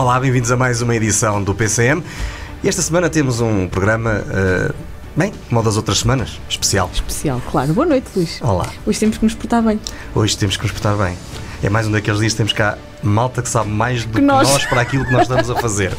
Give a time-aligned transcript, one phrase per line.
[0.00, 2.02] Olá, bem-vindos a mais uma edição do PCM.
[2.64, 4.74] E esta semana temos um programa, uh,
[5.14, 6.88] bem, como das outras semanas, especial.
[6.90, 7.74] Especial, claro.
[7.74, 8.40] Boa noite, Luís.
[8.40, 8.66] Olá.
[8.86, 9.78] Hoje temos que nos portar bem.
[10.14, 11.18] Hoje temos que nos portar bem.
[11.62, 14.20] É mais um daqueles dias que temos cá malta que sabe mais do que, Que
[14.22, 14.48] nós.
[14.48, 14.64] nós.
[14.66, 15.92] para aquilo que nós estamos a fazer.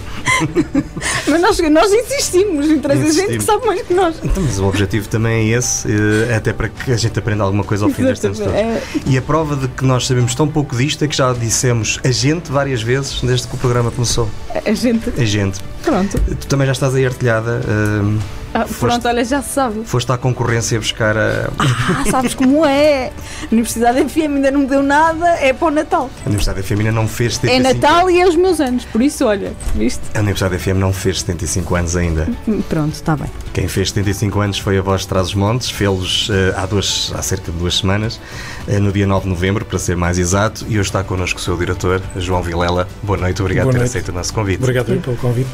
[1.28, 3.46] Mas nós, nós insistimos, traz a gente que Insistimos.
[3.46, 4.16] sabe mais que nós.
[4.24, 7.64] Então, mas o objetivo também é esse, eh, até para que a gente aprenda alguma
[7.64, 8.54] coisa ao fim destes anos todos.
[8.54, 12.00] É, E a prova de que nós sabemos tão pouco disto é que já dissemos
[12.04, 14.30] a gente várias vezes desde que o programa começou.
[14.66, 15.10] a gente.
[15.18, 15.60] A gente.
[15.84, 16.20] Pronto.
[16.40, 17.62] Tu também já estás aí artilhada.
[17.68, 19.82] eh, Ah, Foste- pronto, olha, já se sabe.
[19.86, 21.50] foste à concorrência buscar a.
[21.58, 23.08] Ah, sabes como é?
[23.44, 26.10] A Universidade FM ainda não me deu nada, é para o Natal.
[26.26, 29.02] A Universidade FM ainda não fez É 75 Natal e é os meus anos, por
[29.02, 30.02] isso, olha, viste?
[30.14, 32.28] A Universidade FM não fez 75 anos ainda.
[32.48, 33.28] Hum, Pronto, está bem.
[33.54, 37.52] Quem fez 75 anos foi a Voz de Trás-os-Montes, fê-los eh, há, duas, há cerca
[37.52, 38.20] de duas semanas,
[38.68, 41.42] eh, no dia 9 de novembro, para ser mais exato, e hoje está connosco o
[41.42, 42.88] seu diretor, João Vilela.
[43.02, 43.92] Boa noite, obrigado Boa por ter noite.
[43.98, 44.62] aceito o nosso convite.
[44.62, 45.50] Obrigado pelo convite.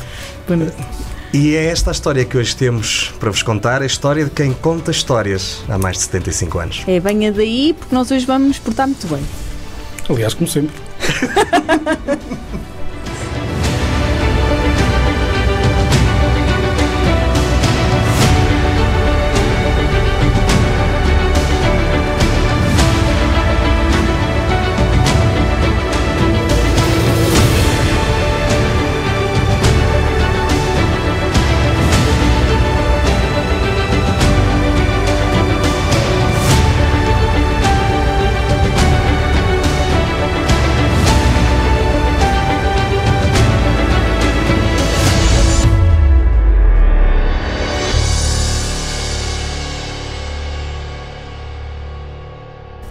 [0.47, 0.75] Boa noite.
[1.33, 4.53] E é esta a história que hoje temos para vos contar, a história de quem
[4.53, 6.83] conta histórias há mais de 75 anos.
[6.87, 9.23] É, venha daí, porque nós hoje vamos nos portar muito bem.
[10.09, 10.75] Aliás, como sempre.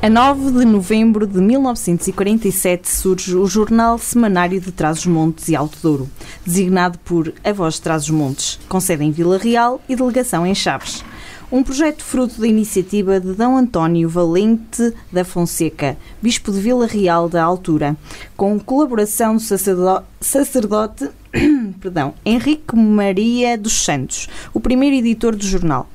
[0.06, 6.08] A 9 de novembro de 1947 surge o Jornal Semanário de Trás-os-Montes e Alto Douro,
[6.46, 11.04] designado por A Voz de Trás-os-Montes, com sede em Vila Real e delegação em Chaves.
[11.50, 13.42] Um projeto fruto da iniciativa de D.
[13.42, 17.96] António Valente da Fonseca, Bispo de Vila Real da altura,
[18.36, 21.10] com colaboração do sacerdo- sacerdote
[21.80, 25.88] perdão, Henrique Maria dos Santos, o primeiro editor do jornal.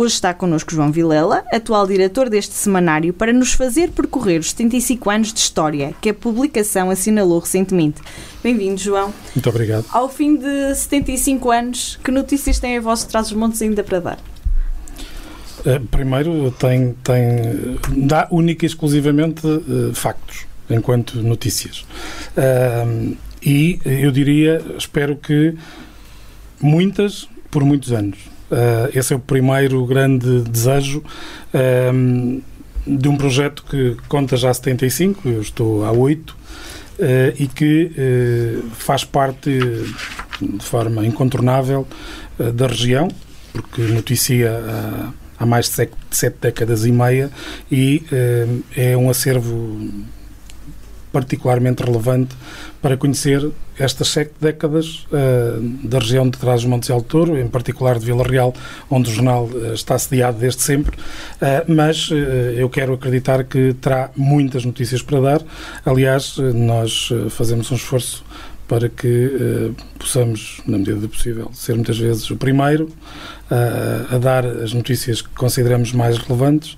[0.00, 5.10] Hoje está connosco João Vilela, atual diretor deste semanário, para nos fazer percorrer os 75
[5.10, 8.00] anos de história que a publicação assinalou recentemente.
[8.40, 9.12] Bem-vindo, João.
[9.34, 9.86] Muito obrigado.
[9.90, 13.98] Ao fim de 75 anos, que notícias tem a de trás os montes ainda para
[13.98, 14.18] dar?
[15.66, 21.84] Eh, primeiro, tem, tem, dá única e exclusivamente eh, factos, enquanto notícias.
[22.36, 25.56] Ahm, e eu diria, espero que
[26.60, 28.37] muitas por muitos anos.
[28.50, 31.02] Ah, esse é o primeiro grande desejo
[31.52, 32.40] ahm,
[32.86, 36.34] de um projeto que conta já 75, eu estou há 8,
[37.00, 39.50] eh, e que eh, faz parte
[40.40, 41.86] de forma incontornável
[42.54, 43.08] da região,
[43.52, 44.58] porque noticia
[45.38, 47.30] há mais de sete, décadas e meia
[47.70, 48.04] e
[48.76, 49.76] é um acervo
[51.18, 52.36] particularmente relevante
[52.80, 57.98] para conhecer estas sete décadas eh, da região de Trás-os-Montes e Alto Douro, em particular
[57.98, 58.54] de Vila Real,
[58.88, 60.96] onde o jornal eh, está sediado desde sempre,
[61.40, 62.10] Eh, mas
[62.56, 65.42] eu quero acreditar que terá muitas notícias para dar.
[65.84, 68.24] Aliás, nós fazemos um esforço
[68.66, 72.88] para que possamos, na medida do possível, ser muitas vezes o primeiro
[74.10, 76.76] a dar as notícias que consideramos mais relevantes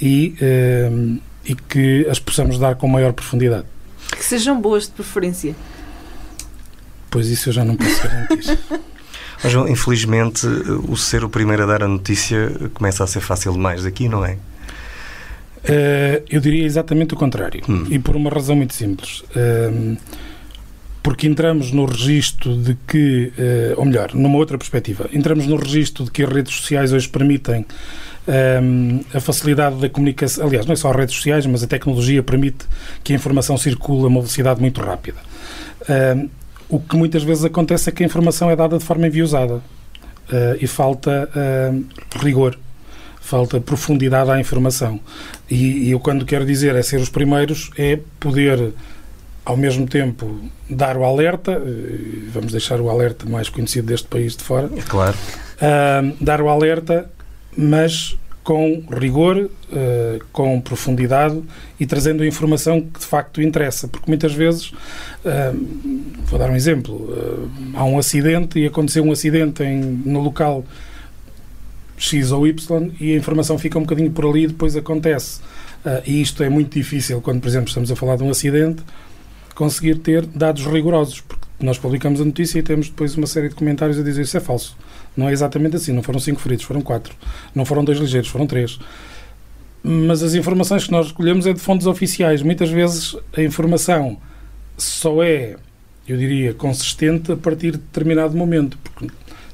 [0.00, 0.34] e,
[1.44, 3.66] e que as possamos dar com maior profundidade.
[4.10, 5.54] Que sejam boas de preferência.
[7.10, 8.58] Pois isso eu já não posso garantir.
[9.42, 13.52] Mas, João, infelizmente, o ser o primeiro a dar a notícia começa a ser fácil
[13.52, 14.36] demais daqui, não é?
[15.64, 17.62] Eh, eu diria exatamente o contrário.
[17.68, 17.86] Hum.
[17.88, 19.22] E por uma razão muito simples.
[19.34, 19.96] Eh,
[21.02, 26.04] porque entramos no registro de que, eh, ou melhor, numa outra perspectiva, entramos no registro
[26.04, 27.64] de que as redes sociais hoje permitem
[28.28, 28.60] eh,
[29.14, 30.46] a facilidade da comunicação.
[30.46, 32.66] Aliás, não é só as redes sociais, mas a tecnologia permite
[33.02, 35.18] que a informação circule a uma velocidade muito rápida.
[35.88, 36.26] Eh,
[36.68, 39.60] o que muitas vezes acontece é que a informação é dada de forma enviosada
[40.30, 41.72] eh, e falta eh,
[42.22, 42.56] rigor,
[43.20, 45.00] falta profundidade à informação.
[45.50, 48.72] E, e eu, quando quero dizer é ser os primeiros, é poder,
[49.44, 54.36] ao mesmo tempo, dar o alerta, eh, vamos deixar o alerta mais conhecido deste país
[54.36, 55.16] de fora, É claro.
[55.60, 57.10] ah, dar o alerta,
[57.56, 61.40] mas com rigor, ah, com profundidade
[61.78, 64.72] e trazendo a informação que de facto interessa, porque muitas vezes,
[65.24, 65.52] ah,
[66.24, 67.14] vou dar um exemplo,
[67.74, 70.64] ah, há um acidente e aconteceu um acidente em, no local
[71.96, 75.40] X ou Y e a informação fica um bocadinho por ali e depois acontece.
[76.04, 78.82] E isto é muito difícil quando, por exemplo, estamos a falar de um acidente,
[79.54, 83.54] conseguir ter dados rigorosos, porque nós publicamos a notícia e temos depois uma série de
[83.54, 84.76] comentários a dizer isso é falso.
[85.16, 87.14] Não é exatamente assim, não foram cinco feridos, foram quatro.
[87.54, 88.78] Não foram dois ligeiros, foram três.
[89.82, 92.42] Mas as informações que nós recolhemos é de fontes oficiais.
[92.42, 94.18] Muitas vezes a informação
[94.76, 95.56] só é,
[96.06, 99.08] eu diria, consistente a partir de determinado momento, porque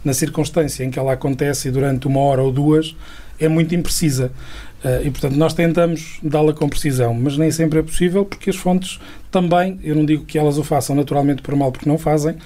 [0.04, 2.94] na circunstância em que ela acontece e durante uma hora ou duas
[3.38, 4.32] é muito imprecisa.
[4.84, 8.56] Uh, e, portanto, nós tentamos dá-la com precisão, mas nem sempre é possível porque as
[8.56, 9.00] fontes
[9.30, 12.36] também, eu não digo que elas o façam naturalmente por mal, porque não fazem,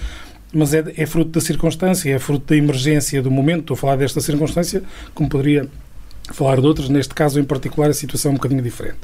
[0.53, 3.61] mas é, é fruto da circunstância, é fruto da emergência do momento.
[3.61, 4.83] Estou a falar desta circunstância,
[5.15, 5.69] como poderia
[6.33, 8.99] falar de outras, neste caso em particular a situação é um bocadinho diferente.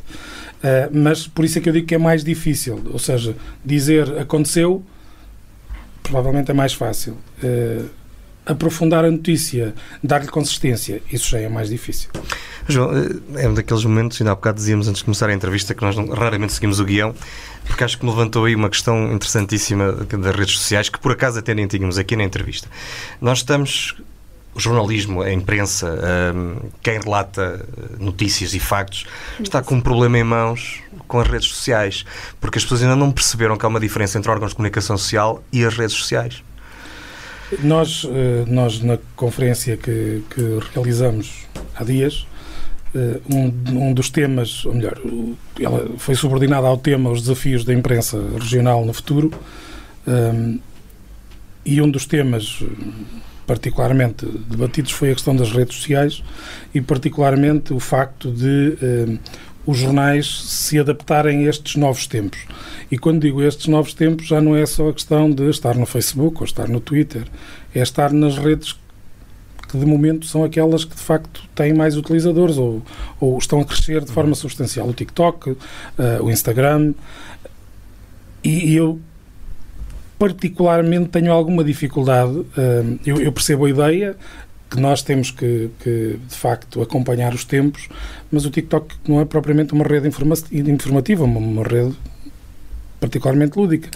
[0.56, 4.18] Uh, mas por isso é que eu digo que é mais difícil, ou seja, dizer
[4.18, 4.84] aconteceu
[6.02, 7.16] provavelmente é mais fácil.
[7.42, 7.88] Uh,
[8.44, 12.10] aprofundar a notícia, dar-lhe consistência, isso já é mais difícil.
[12.68, 15.74] João, eh, é um daqueles momentos, ainda há bocado dizíamos antes de começar a entrevista
[15.74, 17.14] que nós não, raramente seguimos o guião,
[17.64, 21.38] porque acho que me levantou aí uma questão interessantíssima das redes sociais, que por acaso
[21.38, 22.68] até nem tínhamos aqui na entrevista.
[23.20, 23.96] Nós estamos
[24.56, 29.04] o jornalismo, a imprensa, ehm, quem relata eh, notícias e factos,
[29.38, 32.06] está com um problema em mãos com as redes sociais,
[32.40, 35.44] porque as pessoas ainda não perceberam que há uma diferença entre órgãos de comunicação social
[35.52, 36.42] e as redes sociais.
[37.62, 42.26] Nós, eh, nós na conferência que, que realizamos há dias,
[43.32, 44.98] um, um, dos temas, ou melhor,
[45.60, 49.32] ela foi subordinada ao tema os desafios da imprensa regional no futuro,
[50.06, 50.58] um, ehm,
[51.64, 52.62] e um dos temas
[53.46, 56.22] particularmente debatidos foi a questão das redes sociais
[56.74, 59.18] e particularmente o facto de um,
[59.66, 62.38] os jornais se adaptarem a estes novos tempos.
[62.90, 65.84] E quando digo estes novos tempos, já não é só a questão de estar no
[65.84, 67.24] Facebook ou estar no Twitter,
[67.74, 68.76] é estar nas redes
[69.68, 72.82] que de momento são aquelas que de facto têm mais utilizadores ou,
[73.20, 74.88] ou estão a crescer de forma substancial.
[74.88, 75.58] O TikTok, uh,
[76.22, 76.94] o Instagram.
[78.44, 79.00] E, e, eu
[80.18, 84.16] particularmente tenho alguma dificuldade, uh, eu, eu percebo a ideia,
[84.70, 87.88] que nós temos que, que, de facto, acompanhar os tempos,
[88.30, 91.94] mas o TikTok não é propriamente uma rede informativa, uma, uma rede
[92.98, 93.88] particularmente lúdica.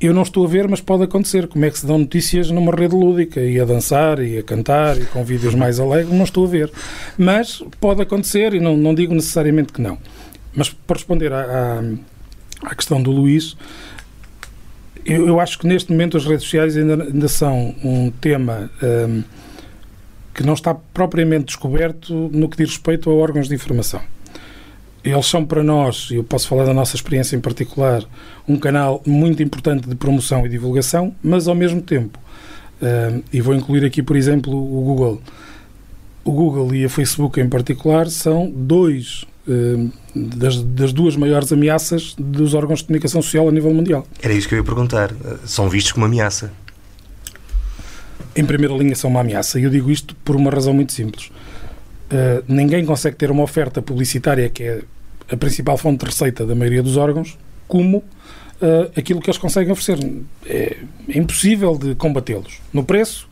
[0.00, 1.48] Eu não estou a ver, mas pode acontecer.
[1.48, 4.96] Como é que se dão notícias numa rede lúdica e a dançar e a cantar
[4.96, 6.14] e com vídeos mais alegres?
[6.14, 6.70] Não estou a ver.
[7.16, 9.98] Mas pode acontecer e não, não digo necessariamente que não.
[10.54, 11.82] Mas para responder à, à,
[12.70, 13.56] à questão do Luís,
[15.04, 18.70] eu, eu, acho que neste momento as redes sociais ainda, ainda são um tema.
[18.82, 19.22] Um,
[20.38, 24.00] que não está propriamente descoberto no que diz respeito a órgãos de informação.
[25.10, 28.04] Eles são para nós, e eu posso falar da nossa experiência em particular,
[28.46, 32.18] um canal muito importante de promoção e divulgação, mas ao mesmo tempo,
[32.82, 35.22] uh, e vou incluir aqui, por exemplo, o Google.
[36.24, 42.14] O Google e a Facebook em particular são dois uh, das, das, duas maiores ameaças
[42.18, 44.06] dos órgãos de comunicação social a nível mundial.
[44.20, 45.10] Era isso que eu ia perguntar.
[45.46, 46.52] São vistos como ameaça?
[48.38, 49.58] em primeira linha são uma ameaça.
[49.58, 51.26] E eu digo isto por uma razão muito simples.
[52.10, 54.82] Uh, ninguém consegue ter uma oferta publicitária que é
[55.30, 59.72] a principal fonte de receita da maioria dos órgãos, como uh, aquilo que eles conseguem
[59.72, 59.98] oferecer.
[60.46, 60.76] É,
[61.08, 62.60] é impossível de combatê-los.
[62.72, 63.28] No preço,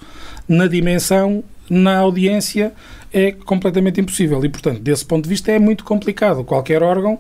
[0.49, 2.73] na dimensão, na audiência,
[3.13, 4.45] é completamente impossível.
[4.45, 6.45] E, portanto, desse ponto de vista, é muito complicado.
[6.45, 7.19] Qualquer órgão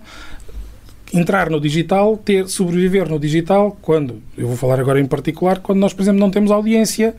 [1.12, 5.78] entrar no digital, ter, sobreviver no digital, quando, eu vou falar agora em particular, quando
[5.78, 7.14] nós, por exemplo, não temos audiência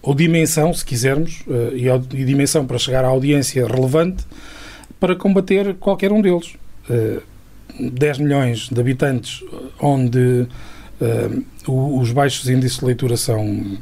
[0.00, 4.24] ou dimensão, se quisermos, eh, e dimensão para chegar à audiência relevante
[5.00, 6.54] para combater qualquer um deles.
[6.88, 9.42] 10 eh, milhões de habitantes,
[9.80, 10.46] onde
[11.00, 11.30] eh,
[11.66, 13.78] os baixos índices de leitura são,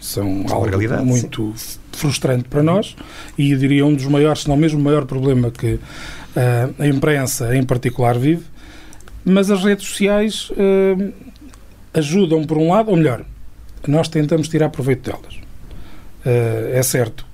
[0.00, 1.78] são algo muito sim.
[1.92, 2.96] frustrante para nós
[3.36, 5.78] e eu diria um dos maiores, se não mesmo o maior problema que
[6.78, 8.42] a imprensa em particular vive.
[9.24, 10.50] Mas as redes sociais
[11.94, 13.24] ajudam por um lado, ou melhor,
[13.86, 15.38] nós tentamos tirar proveito delas.
[16.72, 17.24] É certo,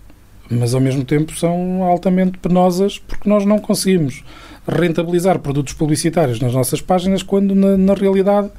[0.51, 4.25] mas ao mesmo tempo são altamente penosas porque nós não conseguimos
[4.71, 8.51] rentabilizar produtos publicitários nas nossas páginas quando na, na realidade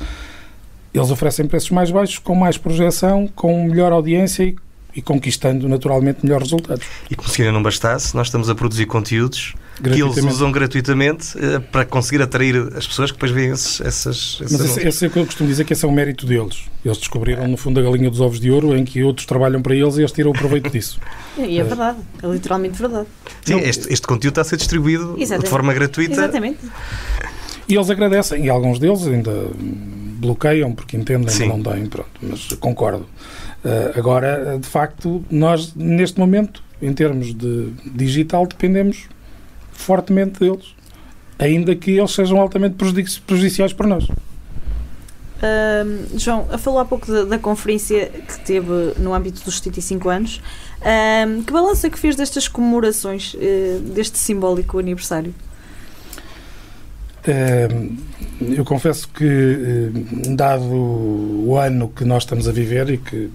[0.94, 4.56] eles oferecem preços mais baixos, com mais projeção, com melhor audiência e
[4.96, 6.86] e conquistando naturalmente melhores resultados.
[7.10, 11.62] E como se não bastasse, nós estamos a produzir conteúdos que eles usam gratuitamente uh,
[11.62, 14.38] para conseguir atrair as pessoas que depois veem esses, essas.
[14.42, 16.66] Mas esse, esse, é o que eu costumo dizer que esse é o mérito deles.
[16.84, 19.76] Eles descobriram, no fundo, a galinha dos ovos de ouro em que outros trabalham para
[19.76, 21.00] eles e eles tiram o proveito disso.
[21.38, 23.08] E é verdade, é literalmente verdade.
[23.44, 25.46] Sim, este, este conteúdo está a ser distribuído Exatamente.
[25.46, 26.14] de forma gratuita.
[26.14, 26.60] Exatamente.
[27.68, 29.32] E eles agradecem, e alguns deles ainda
[30.20, 31.44] bloqueiam porque entendem Sim.
[31.44, 33.06] que não têm, pronto, mas concordo.
[33.64, 39.08] Uh, agora, de facto, nós, neste momento, em termos de digital, dependemos
[39.72, 40.76] fortemente deles,
[41.40, 42.76] ainda que eles sejam altamente
[43.26, 44.08] prejudiciais para nós.
[45.42, 50.42] Uh, João, falou há pouco da, da, conferência que teve no âmbito dos 75 anos.
[50.82, 55.34] Uh, que balanço é que fez destas comemorações, uh, deste simbólico aniversário?
[58.58, 59.92] eu confesso que,
[60.36, 63.30] dado o ano que nós estamos a viver e que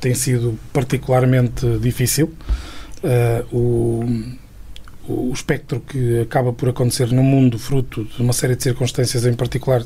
[0.00, 2.32] tem sido particularmente difícil,
[3.50, 4.04] o
[5.08, 9.34] o espectro que acaba por acontecer no mundo, fruto de uma série de circunstâncias, em
[9.34, 9.84] particular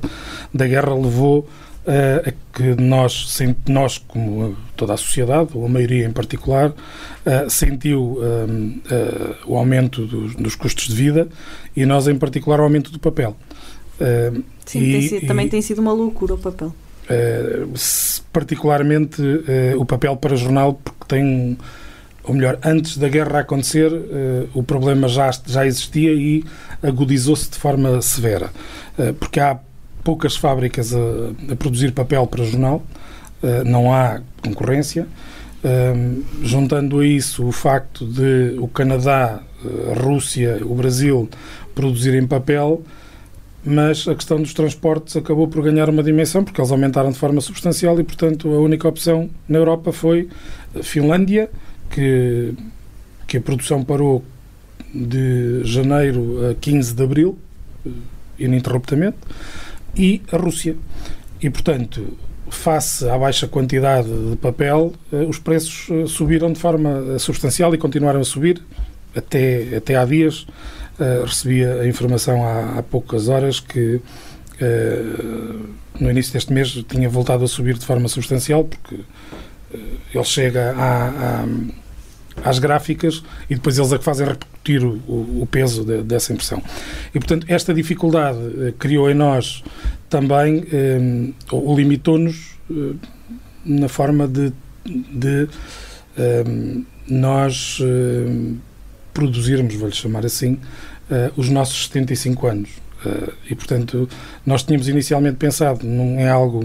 [0.53, 6.07] da guerra, levou uh, a que nós, nós, como toda a sociedade, ou a maioria
[6.07, 11.29] em particular, uh, sentiu uh, o aumento dos, dos, custos de vida
[11.75, 13.37] e nós, em particular, o aumento do papel.
[14.65, 16.73] Sim, e, tem sido, também e, tem sido uma loucura o papel.
[18.33, 19.21] particularmente
[19.77, 21.59] o papel para jornal, porque tem
[22.29, 26.45] ou melhor, antes da guerra acontecer, uh, o problema já, já existia e
[26.83, 28.51] agudizou-se de forma severa.
[28.99, 29.59] Uh, porque há
[30.05, 32.85] poucas fábricas a, a produzir papel para jornal,
[33.43, 35.07] uh, não há concorrência.
[36.43, 39.41] juntando a isso o facto de o Canadá,
[39.91, 41.29] a Rússia, o Brasil
[41.75, 42.83] produzirem papel,
[43.65, 47.41] mas a questão dos transportes acabou por ganhar uma dimensão porque eles aumentaram de forma
[47.41, 50.29] substancial e, portanto, a única opção na Europa foi
[50.83, 51.51] Finlândia,
[51.91, 52.55] que,
[53.27, 54.25] que a produção parou
[54.93, 57.39] de janeiro a 15 de abril,
[57.87, 57.91] eh,
[58.39, 59.19] ininterruptamente,
[59.97, 60.77] e a Rússia.
[61.41, 62.17] E, portanto,
[62.49, 67.79] face à baixa quantidade de papel, eh, os preços eh, subiram de forma substancial e
[67.79, 68.63] continuaram a subir
[69.15, 70.47] até, até há dias.
[71.25, 74.01] Recebi a informação há, há poucas horas que
[76.01, 78.97] no início deste mês tinha voltado a subir de forma substancial, porque
[79.73, 80.75] ele chega
[82.45, 86.63] às gráficas e depois eles é que fazem repercutir o, o peso de, dessa impressão.
[87.15, 89.63] E, portanto, esta dificuldade eh, criou em nós
[90.09, 92.95] também, eh, ou limitou-nos eh,
[93.65, 94.53] na forma de,
[94.87, 95.49] de
[96.19, 96.45] eh,
[97.09, 98.55] nós eh,
[99.15, 100.59] produzirmos, vou-lhe chamar assim,
[101.11, 102.71] eh, os nossos 75 anos.
[103.49, 104.09] e, portanto,
[104.45, 106.61] nós tínhamos inicialmente pensado num, em algo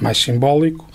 [0.00, 0.88] mais simbólico,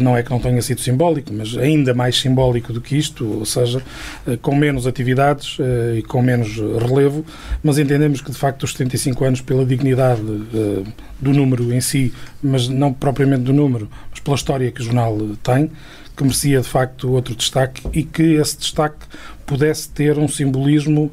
[0.00, 3.44] não é que não tenha sido simbólico, mas ainda mais simbólico do que isto, ou
[3.44, 3.82] seja,
[4.26, 7.24] eh, com menos atividades eh, e com menos relevo,
[7.62, 10.22] mas entendemos que de facto os 75 anos, pela dignidade
[10.54, 10.82] eh,
[11.20, 15.18] do número em si, mas não propriamente do número, mas pela história que o jornal
[15.42, 15.70] tem,
[16.16, 19.06] que merecia de facto outro destaque e que esse destaque
[19.44, 21.10] pudesse ter um simbolismo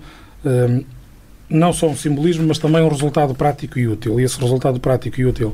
[1.51, 4.19] não só um simbolismo, mas também um resultado prático e útil.
[4.19, 5.53] E esse resultado prático e útil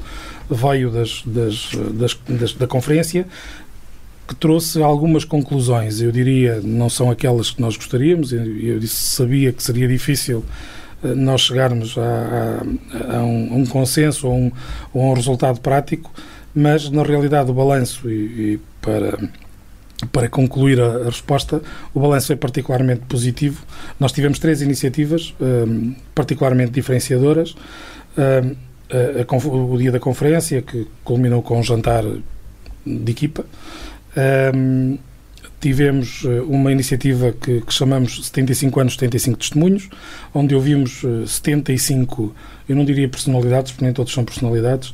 [0.50, 3.26] veio das, das, das, das da conferência,
[4.28, 6.02] que trouxe algumas conclusões.
[6.02, 10.44] Eu diria, não são aquelas que nós gostaríamos, eu, disse, sabia que seria difícil
[11.04, 14.52] eh, nós chegarmos a, a, a, um, a um, consenso ou um,
[14.94, 16.12] um resultado prático,
[16.54, 18.14] mas na realidade o balanço e,
[18.54, 19.18] e para
[20.12, 21.62] para concluir a, resposta,
[21.94, 23.64] o balanço é particularmente positivo.
[24.00, 27.56] Nós tivemos três iniciativas um, particularmente diferenciadoras.
[28.18, 28.56] Um,
[28.90, 32.04] a, a, o dia da conferência, que culminou com um jantar
[32.86, 33.46] de equipa.
[34.56, 34.98] Um,
[35.60, 39.90] tivemos uh, uma iniciativa que, que, chamamos 75 anos, 75 testemunhos,
[40.34, 42.36] onde ouvimos 75, uh,
[42.70, 44.90] eu não diria personalidades, porque nem todos são personalidades,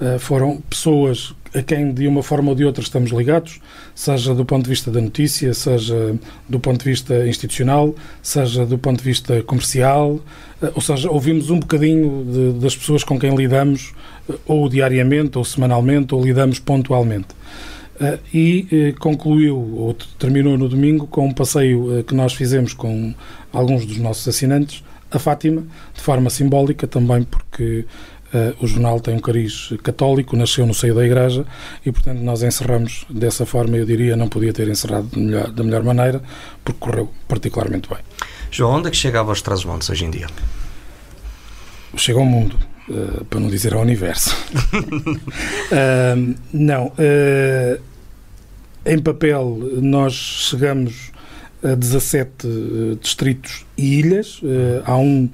[0.00, 3.60] uh, foram pessoas a quem de uma forma ou de outra estamos ligados,
[3.94, 6.16] seja do ponto de vista da notícia, seja
[6.48, 10.20] do ponto de vista institucional, seja do ponto de vista comercial,
[10.62, 13.92] eh, ou seja, ouvimos um bocadinho de, das pessoas com quem lidamos,
[14.28, 17.28] eh, ou diariamente, ou semanalmente, ou lidamos pontualmente.
[18.00, 23.12] Eh, e concluiu, ou terminou no domingo, com um passeio que nós fizemos com
[23.52, 27.86] alguns dos nossos assinantes, a Fátima, de forma simbólica também, porque
[28.60, 31.46] o jornal tem um cariz católico, nasceu no seio da Igreja
[31.84, 33.76] e, portanto, nós encerramos dessa forma.
[33.76, 36.22] Eu diria, não podia ter encerrado melhor, da melhor maneira,
[36.62, 37.98] porque correu particularmente bem.
[38.50, 40.26] João, onde é que chegava aos Trás-os-Montes hoje em dia?
[41.96, 42.56] Chega ao mundo,
[42.88, 44.36] uh, para não dizer ao universo.
[44.74, 46.92] uh, não.
[48.84, 51.12] em papel, nós chegamos
[51.62, 54.40] a 17 distritos e ilhas.
[54.84, 55.28] há um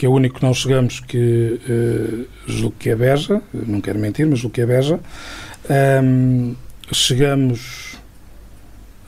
[0.00, 3.98] que é o único que nós chegamos, que uh, julgo que é Beja, não quero
[3.98, 4.98] mentir, mas julgo que é Beja.
[6.02, 6.54] Um,
[6.90, 7.98] chegamos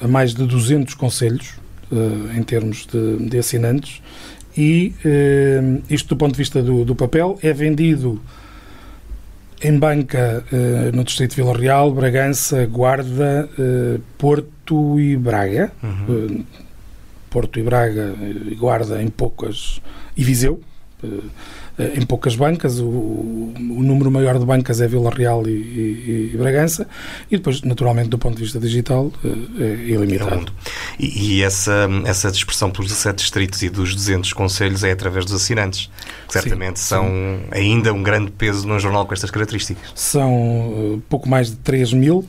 [0.03, 1.55] a mais de 200 conselhos,
[1.91, 4.03] uh, em termos de, de assinantes,
[4.55, 8.21] e uh, isto do ponto de vista do, do papel é vendido
[9.63, 13.49] em banca uh, no Distrito de Vila Real, Bragança, Guarda,
[14.19, 15.73] Porto e Braga.
[15.83, 16.37] Uhum.
[16.41, 16.47] Uh,
[17.31, 19.81] Porto e Braga e Guarda em poucas.
[20.15, 20.61] e Viseu,
[21.97, 26.37] em poucas bancas, o, o, número maior de bancas é Vila Real e, e, e,
[26.37, 26.87] Bragança,
[27.31, 29.29] e depois, naturalmente, do ponto de vista digital, eh,
[29.59, 30.53] é ilimitado.
[30.99, 35.35] E, e, essa, essa dispersão pelos 17 distritos e dos 200 conselhos é através dos
[35.35, 35.91] assinantes,
[36.27, 37.41] que certamente sim, são sim.
[37.51, 39.93] ainda um grande peso num jornal com estas características.
[39.95, 42.25] São pouco mais de 3 mil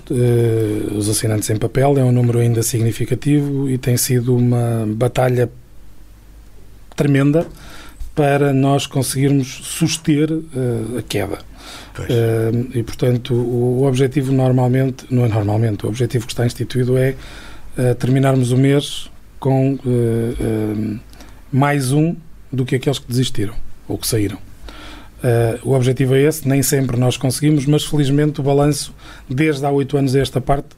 [0.96, 5.51] os assinantes em papel, é um número ainda significativo e tem sido uma batalha
[6.96, 7.46] tremenda
[8.15, 11.39] para nós conseguirmos suster uh, a queda.
[11.98, 16.98] Uh, e, portanto, o, o, objetivo normalmente, não é normalmente, o objetivo que está instituído
[16.98, 17.15] é
[17.77, 19.77] uh, terminarmos o mês com
[21.51, 22.15] mais um
[22.51, 23.53] do que aqueles que desistiram
[23.89, 24.38] ou que saíram.
[25.63, 28.96] o objetivo é esse, nem sempre nós conseguimos, mas felizmente o balanço,
[29.29, 30.70] desde há oito anos a esta parte,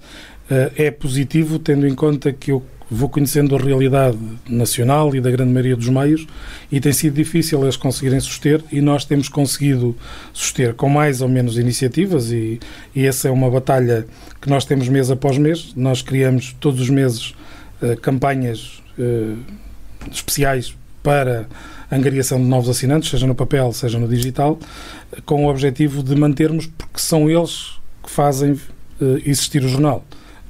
[0.76, 5.52] é positivo, tendo em conta que o vou conhecendo a realidade nacional e da grande
[5.52, 6.28] maioria dos meios
[6.72, 9.96] e tem sido difícil eles conseguirem suster e nós temos conseguido
[10.34, 12.60] suster com mais ou menos iniciativas e,
[12.96, 14.06] e essa é uma batalha
[14.42, 15.74] que nós temos mês após mês.
[15.76, 17.34] Nós criamos todos os meses
[17.82, 19.38] uh, campanhas uh,
[20.12, 21.48] especiais para
[21.92, 24.60] angariação de novos assinantes, seja no papel, seja no digital,
[25.26, 28.60] com o objetivo de mantermos, porque são eles que fazem uh,
[29.26, 30.04] existir o jornal.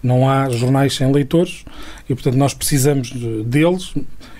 [0.05, 1.65] Não há jornais sem leitores
[2.07, 3.11] e, portanto, nós precisamos
[3.45, 3.95] deles,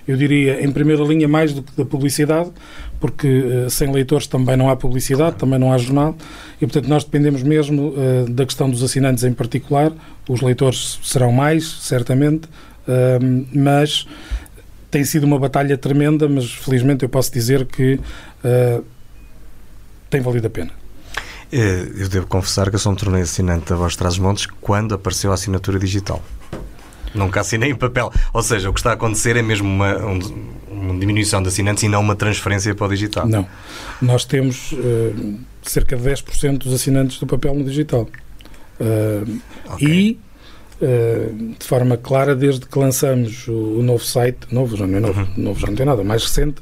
[0.07, 2.51] eu diria, em primeira linha, mais do que da publicidade,
[3.00, 6.15] porque uh, sem leitores também não há publicidade, também não há jornal,
[6.57, 9.91] e, portanto, nós dependemos mesmo uh, da questão dos assinantes em particular.
[10.29, 12.45] Os leitores serão mais, certamente,
[12.88, 14.05] uh, mas
[14.91, 18.00] tem sido uma batalha tremenda, mas felizmente eu posso dizer que
[20.10, 20.85] tem valido a pena.
[21.52, 24.96] Eh, eu devo confessar que eu só me tornei assinante da Voz Traz Montes quando
[24.96, 26.22] apareceu a assinatura digital.
[27.14, 28.12] Nunca assinei em papel.
[28.34, 29.96] Ou seja, o que está a acontecer é mesmo uma,
[30.70, 33.25] uma diminuição de assinantes e não uma transferência para o digital.
[33.25, 33.48] Não.
[34.02, 38.08] Nós temos uh, cerca de 10% dos assinantes do papel no digital.
[38.80, 39.39] Uh,
[39.74, 39.88] okay.
[39.88, 40.19] E
[40.82, 45.22] eh, de forma clara desde que lançamos o, novo site, novo já não é novo,
[45.22, 45.28] uhum.
[45.38, 46.62] novo já não tem nada, mais recente,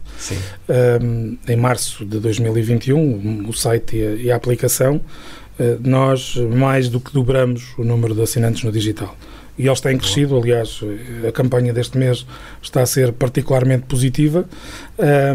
[1.02, 6.36] um, eh, em março de 2021, o site e a, e a aplicação, uh, nós
[6.36, 9.16] mais do que dobramos o número de assinantes no digital.
[9.58, 10.82] E eles têm crescido, aliás,
[11.28, 12.26] a campanha deste mês
[12.62, 14.46] está a ser particularmente positiva,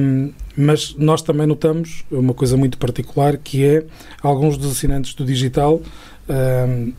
[0.01, 3.85] um, mas nós também notamos uma coisa muito particular que é
[4.21, 5.81] alguns dos assinantes do digital
[6.29, 6.93] um,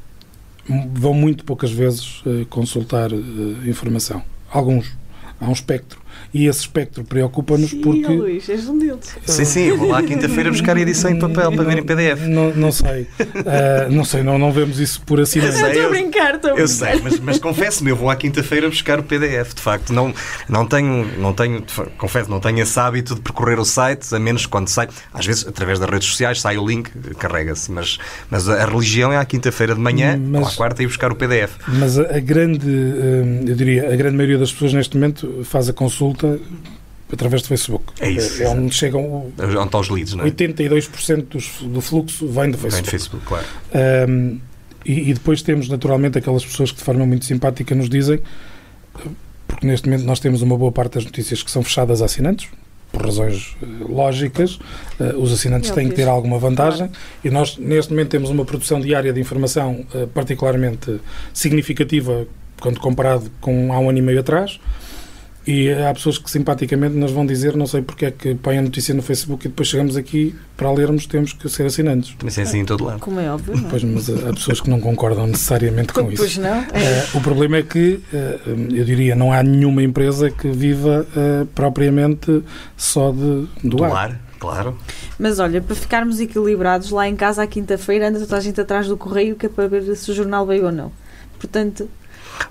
[0.93, 4.21] vão muito poucas vezes uh, consultar uh, informação.
[4.51, 4.91] Alguns.
[5.39, 5.99] Há um espectro
[6.33, 8.07] e esse espectro preocupa-nos porque.
[8.07, 9.15] Luís, és um deles.
[9.25, 12.21] Sim, sim, eu vou lá quinta-feira buscar a edição em papel para ver em PDF.
[12.27, 13.01] Não, não sei.
[13.01, 15.39] Uh, não sei, não, não vemos isso por assim.
[15.39, 16.59] Eu estou a brincar, estou a brincar.
[16.59, 19.53] Eu sei, mas, mas confesso-me, eu vou à quinta-feira buscar o PDF.
[19.55, 20.13] De facto, não,
[20.47, 21.63] não tenho, não tenho,
[21.97, 24.87] confesso, não tenho esse hábito de percorrer o site, a menos quando sai.
[25.13, 27.71] Às vezes, através das redes sociais, sai o link, carrega-se.
[27.71, 27.97] Mas,
[28.29, 31.15] mas a religião é à quinta-feira de manhã, mas, ou à quarta, e buscar o
[31.15, 31.55] PDF.
[31.67, 35.69] Mas a, a grande, hum, eu diria, a grande maioria das pessoas neste momento faz
[35.69, 36.18] a consulta
[37.11, 37.93] através do Facebook.
[37.99, 38.41] É isso.
[38.41, 39.31] É, é onde chegam.
[39.37, 40.31] É onde estão os leads, não é?
[40.31, 42.71] 82% dos, do fluxo vem do Facebook.
[42.71, 43.45] Vem do Facebook, claro.
[44.09, 44.39] Um,
[44.85, 48.21] e, e, depois temos, naturalmente, aquelas pessoas que de forma muito simpática nos dizem,
[49.47, 52.47] porque neste momento nós temos uma boa parte das notícias que são fechadas a assinantes,
[52.91, 54.55] por razões uh, lógicas,
[54.99, 56.93] uh, os assinantes têm que ter alguma vantagem claro.
[57.23, 60.99] e nós, neste momento, temos uma produção diária de informação uh, particularmente
[61.33, 62.25] significativa
[62.59, 64.59] quando comparado com há um ano e meio atrás.
[65.47, 68.61] E há pessoas que simpaticamente nos vão dizer, não sei porque é que põem a
[68.61, 72.15] notícia no Facebook e depois chegamos aqui para lermos temos que ser assinantes.
[72.23, 72.99] Mas é assim em todo lado.
[72.99, 73.55] Como é óbvio.
[73.55, 73.65] Não?
[73.65, 73.69] É?
[73.69, 76.21] Pois, mas há pessoas que não concordam necessariamente com isso.
[76.21, 76.57] Pois não.
[76.73, 77.07] É.
[77.13, 81.45] Uh, o problema é que, uh, eu diria, não há nenhuma empresa que viva uh,
[81.47, 82.43] propriamente
[82.77, 83.89] só de doar.
[83.89, 84.21] doar.
[84.39, 84.77] Claro.
[85.19, 88.87] Mas olha, para ficarmos equilibrados, lá em casa à quinta-feira anda toda a gente atrás
[88.87, 90.91] do correio que é para ver se o jornal veio ou não.
[91.37, 91.89] Portanto,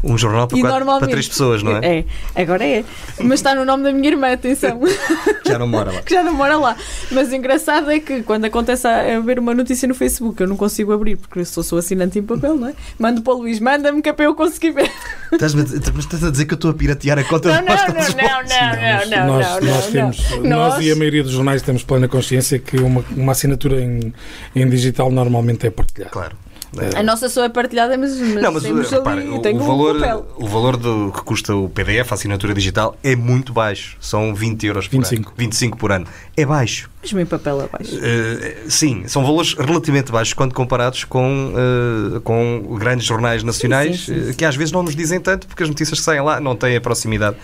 [0.02, 1.98] um jornal para, quatro, para três pessoas, não é?
[1.98, 2.04] É,
[2.42, 2.84] agora é.
[3.20, 4.80] Mas está no nome da minha irmã, atenção.
[4.80, 6.02] que já não mora lá.
[6.02, 6.76] que já não mora lá.
[7.10, 10.56] Mas o engraçado é que quando acontece a ver uma notícia no Facebook, eu não
[10.56, 12.74] consigo abrir, porque eu sou, sou assinante em papel, não é?
[12.98, 14.90] Mando para o Luís, manda-me que é para eu conseguir ver.
[15.32, 17.94] Estás, mas estás a dizer que eu estou a piratear a conta não, não, não,
[17.94, 18.06] não,
[18.48, 22.58] não, não, nós, não, nós temos, nós e a maioria dos jornais temos plena consciência
[22.58, 24.12] que uma, uma assinatura em,
[24.54, 26.10] em digital normalmente é partilhada.
[26.10, 26.47] Claro.
[26.94, 29.96] A nossa só é partilhada, mas, mas, não, mas temos repare, ali, o, o, valor,
[29.96, 33.96] um o valor do que custa o PDF, a assinatura digital, é muito baixo.
[34.00, 35.28] São 20 euros por 25.
[35.28, 35.34] ano.
[35.38, 36.06] 25 por ano.
[36.36, 36.90] É baixo.
[37.02, 37.96] Mesmo em papel é baixo.
[37.96, 44.14] Uh, sim, são valores relativamente baixos quando comparados com, uh, com grandes jornais nacionais sim,
[44.14, 46.38] sim, sim, que às vezes não nos dizem tanto porque as notícias que saem lá
[46.38, 47.36] não têm a proximidade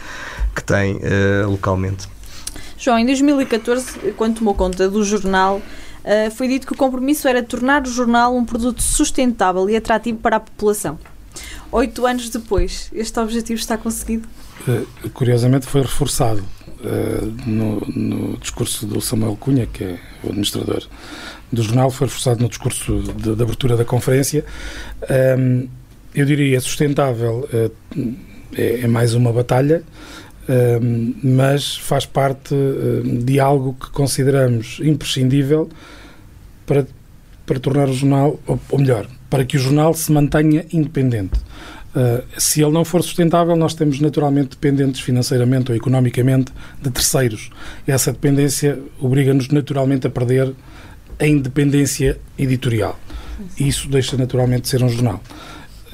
[0.55, 2.09] que têm uh, localmente.
[2.77, 5.63] João, em 2014, quando tomou conta do jornal,
[6.05, 10.19] uh, foi dito que o compromisso era tornar o jornal um produto sustentável e atrativo
[10.19, 10.99] para a população.
[11.73, 14.29] Oito anos depois, este objetivo está conseguido?
[14.69, 20.87] Uh, curiosamente, foi reforçado uh, no, no, discurso do Samuel Cunha, que é o administrador
[21.53, 24.45] do jornal, foi reforçado no discurso de, de abertura da conferência.
[25.39, 25.69] Um,
[26.15, 29.83] eu diria sustentável é, é mais uma batalha
[31.23, 32.55] mas faz parte
[33.25, 35.69] de algo que consideramos imprescindível
[36.67, 36.87] para,
[37.47, 41.39] para tornar o jornal, ou melhor, para que o jornal se mantenha independente.
[41.95, 46.53] Uh, se ele não for sustentável, nós estamos naturalmente dependentes financeiramente ou economicamente
[46.83, 47.51] de terceiros.
[47.87, 50.53] Essa dependência obriga-nos naturalmente a perder
[51.21, 52.99] a independência editorial.
[53.59, 55.23] Isso deixa naturalmente de ser um jornal.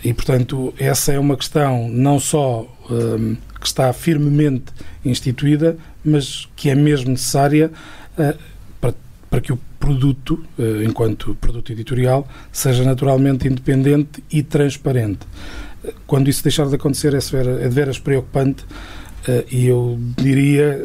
[0.02, 4.72] E, portanto, essa é uma questão não só um, que está firmemente
[5.04, 7.70] instituída, mas que é mesmo necessária
[8.18, 8.38] uh,
[8.80, 8.94] para,
[9.28, 15.20] para que o produto, uh, enquanto produto editorial, seja naturalmente independente e transparente.
[16.06, 17.18] Quando isso deixar de acontecer, é,
[17.64, 18.64] é de veras preocupante
[19.50, 20.78] e eu diria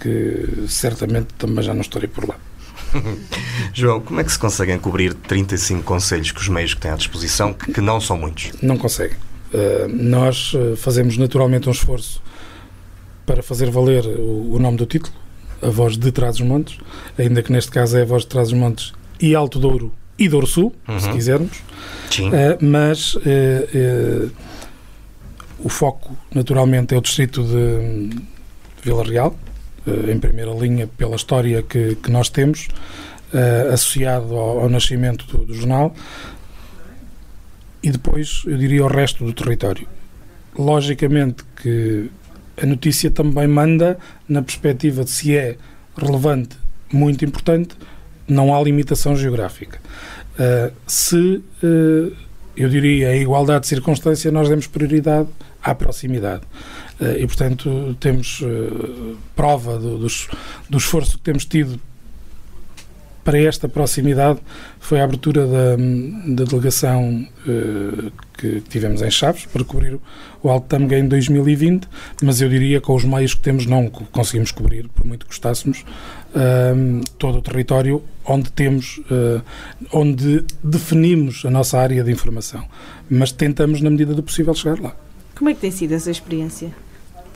[0.00, 2.36] que certamente também já não estarei por lá.
[3.72, 6.96] João, como é que se conseguem cobrir 35 conselhos com os meios que têm à
[6.96, 8.52] disposição, que, que não são muitos?
[8.62, 9.16] Não conseguem.
[9.52, 12.22] Uh, nós uh, fazemos naturalmente um esforço
[13.24, 15.14] para fazer valer o, o nome do título,
[15.62, 16.78] a voz de Trás-os-Montes,
[17.18, 20.74] ainda que neste caso é a voz de Trás-os-Montes e Alto Douro e Douro Sul,
[20.88, 21.00] uhum.
[21.00, 21.58] se quisermos.
[22.10, 22.28] Sim.
[22.28, 23.16] Uh, mas
[25.58, 28.22] o foco, naturalmente, é o distrito de, de
[28.82, 29.36] Vila Real,
[29.86, 32.68] eh, em primeira linha pela história que, que nós temos
[33.32, 35.94] uh, associado ao, ao nascimento do, do, jornal
[37.86, 39.86] e depois eu diria o resto do território.
[40.58, 42.10] Logicamente que
[42.60, 43.96] a notícia também manda
[44.28, 45.56] na perspectiva de se é
[45.96, 46.56] relevante,
[46.92, 47.76] muito importante,
[48.26, 49.78] não há limitação geográfica.
[50.32, 52.12] Uh, se uh,
[52.56, 55.28] eu diria a igualdade de circunstância, nós demos prioridade
[55.62, 56.42] à proximidade.
[56.98, 58.42] Eh, e, portanto, temos
[59.34, 60.06] prova do, do,
[60.70, 61.78] do esforço que temos tido
[63.26, 64.38] para esta proximidade
[64.78, 65.76] foi a abertura da,
[66.28, 69.98] da delegação uh, que tivemos em Chaves para cobrir
[70.40, 71.88] o Alto Tâmega em 2020,
[72.22, 75.32] mas eu diria que com os meios que temos não conseguimos cobrir, por muito que
[75.32, 79.42] gostássemos, uh, todo o território onde temos, uh,
[79.92, 82.64] onde definimos a nossa área de informação,
[83.10, 84.94] mas tentamos na medida do possível chegar lá.
[85.34, 86.70] Como é que tem sido essa experiência?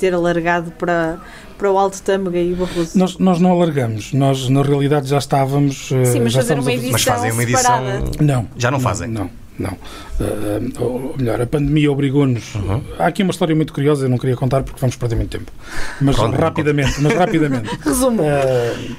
[0.01, 1.19] Ter alargado para,
[1.59, 2.99] para o Alto Tâmega e o Barroso?
[2.99, 5.93] Nós, nós não alargamos, nós na realidade já estávamos.
[5.93, 7.61] Eh, Sim, mas já fazer uma edição Mas fazem uma edição.
[7.61, 8.11] Separada.
[8.21, 8.49] Não.
[8.57, 9.09] Já não fazem?
[9.09, 9.31] Não.
[9.59, 9.73] Não.
[9.73, 12.55] Uh, ou melhor, a pandemia obrigou-nos.
[12.55, 12.83] Uhum.
[12.99, 15.53] Há aqui uma história muito curiosa, eu não queria contar porque vamos perder muito tempo.
[16.01, 17.69] Mas Pronto, rapidamente, mas rapidamente.
[17.85, 18.23] Resumo.
[18.23, 18.97] Uh,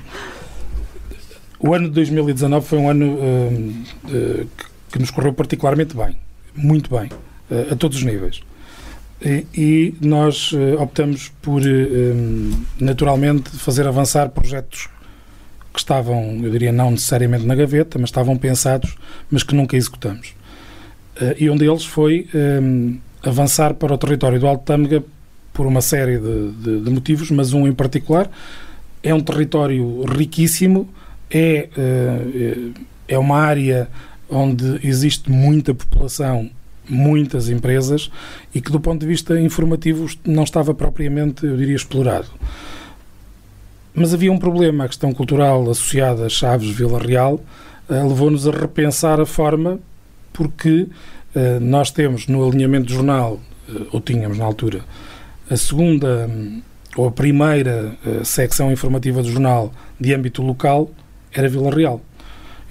[1.60, 4.48] o ano de 2019 foi um ano uh,
[4.92, 6.16] que nos correu particularmente bem.
[6.54, 7.10] Muito bem.
[7.72, 8.42] a todos os níveis.
[9.23, 14.89] E, nós uh, optamos por, uh, naturalmente, fazer avançar projetos
[15.71, 18.95] que estavam, eu diria, não necessariamente na gaveta, mas estavam pensados,
[19.29, 20.29] mas que nunca executamos.
[21.17, 22.27] Uh, e um deles foi
[23.23, 25.03] avançar para o território do Alto Tâmega
[25.53, 28.29] por uma série de, de, de, motivos, mas um em particular.
[29.03, 30.89] É um território riquíssimo,
[31.29, 31.69] é,
[33.07, 33.88] é uma área
[34.29, 36.49] onde existe muita população
[36.89, 38.12] muitas empresas
[38.54, 42.28] e que, do ponto de vista informativo, não estava propriamente, eu diria, explorado.
[43.94, 47.36] Mas havia um problema, a questão cultural associada a Chaves Vila Real
[47.89, 49.80] uh, levou-nos a repensar a forma,
[50.32, 50.88] porque
[51.36, 54.82] uh, nós temos no alinhamento do jornal, uh, ou tínhamos na altura,
[55.50, 56.62] a segunda um,
[56.96, 60.91] ou a primeira secção informativa do jornal de âmbito local
[61.34, 62.02] era Vila Real.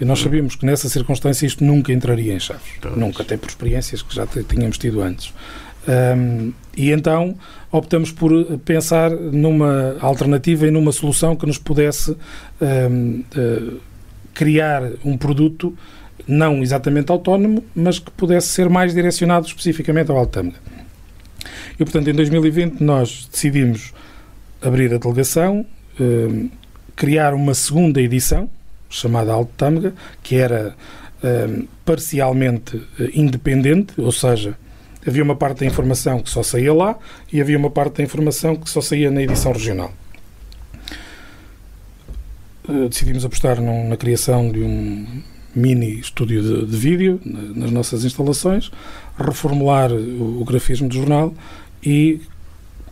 [0.01, 2.63] E nós sabíamos que nessa circunstância isto nunca entraria em Chaves.
[2.81, 2.97] Pois.
[2.97, 5.33] Nunca, até por experiências que já tínhamos tido antes.
[5.89, 7.37] Um, e então
[7.73, 12.17] optamos por pensar numa alternativa e numa solução que nos pudesse
[12.61, 13.81] um, uh,
[14.35, 15.77] criar um produto
[16.27, 20.59] não exatamente autónomo, mas que pudesse ser mais direcionado especificamente ao Altâmega.
[21.75, 23.93] E, portanto, em 2020 nós decidimos
[24.63, 25.65] abrir a delegação,
[25.99, 26.49] um,
[26.95, 28.49] criar uma segunda edição,
[28.91, 30.75] chamada Alto Tâmega, que era
[31.23, 34.57] um, parcialmente eh, independente, ou seja,
[35.07, 36.99] havia uma parte da informação que só saía lá
[37.33, 39.93] e havia uma parte da informação que só saía na edição regional.
[42.69, 45.23] Uh, decidimos apostar num, na criação de um
[45.55, 48.71] mini estúdio de, de vídeo nas nossas instalações,
[49.19, 51.35] reformular o, o, grafismo do jornal
[51.83, 52.21] e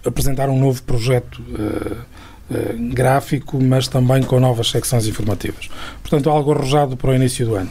[0.04, 1.96] apresentar um novo projeto uh,
[2.92, 5.68] gráfico, mas também com novas secções informativas.
[6.02, 7.70] Portanto, algo arrojado para o início do ano.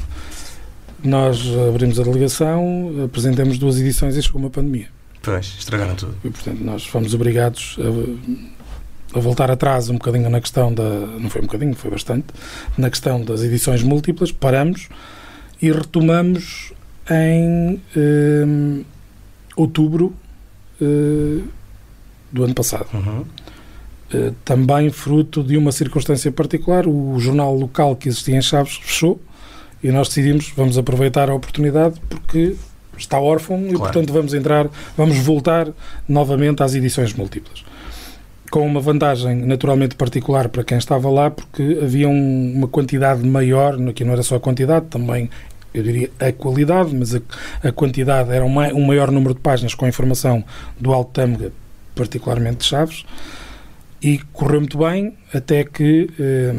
[1.04, 4.88] Nós abrimos a delegação, apresentamos duas edições e chegou uma pandemia.
[5.22, 6.16] Pois, estragaram tudo.
[6.24, 7.78] E, portanto, nós fomos obrigados
[9.14, 10.84] a, a, voltar atrás um bocadinho na questão da.
[10.84, 12.28] Não foi um bocadinho, foi bastante.
[12.78, 14.88] Na questão das edições múltiplas, paramos
[15.62, 16.72] e retomamos
[17.10, 18.84] em eh,
[19.56, 20.14] outubro
[20.82, 21.44] eh,
[22.32, 22.88] do ano passado.
[22.94, 23.26] Uhum.
[24.14, 29.20] Eh, também fruto de uma circunstância particular, o jornal local que existia em Chaves fechou
[29.84, 32.56] e nós decidimos vamos aproveitar a oportunidade porque
[32.98, 35.68] está órfão e, portanto, vamos entrar, vamos voltar
[36.08, 37.66] novamente às edições múltiplas.
[38.50, 43.78] Com uma vantagem naturalmente particular para quem estava lá, porque havia um, uma quantidade maior,
[43.90, 45.30] aqui não era só a quantidade, também
[45.74, 47.20] eu diria a qualidade, mas a,
[47.62, 50.44] a quantidade era um, um, maior número de páginas com informação
[50.80, 51.52] do Alto Tâmega,
[51.94, 53.06] particularmente de Chaves,
[54.02, 56.54] e correu muito bem, até que eh,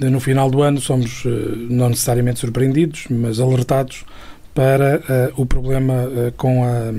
[0.00, 1.28] no final do ano somos eh,
[1.70, 4.04] não necessariamente surpreendidos, mas alertados
[4.54, 5.00] para
[5.36, 6.92] uh, o problema uh, com, a,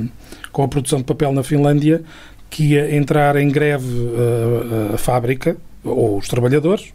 [0.52, 2.04] com a produção de papel na Finlândia,
[2.50, 6.94] que ia entrar em greve uh, a fábrica ou os trabalhadores,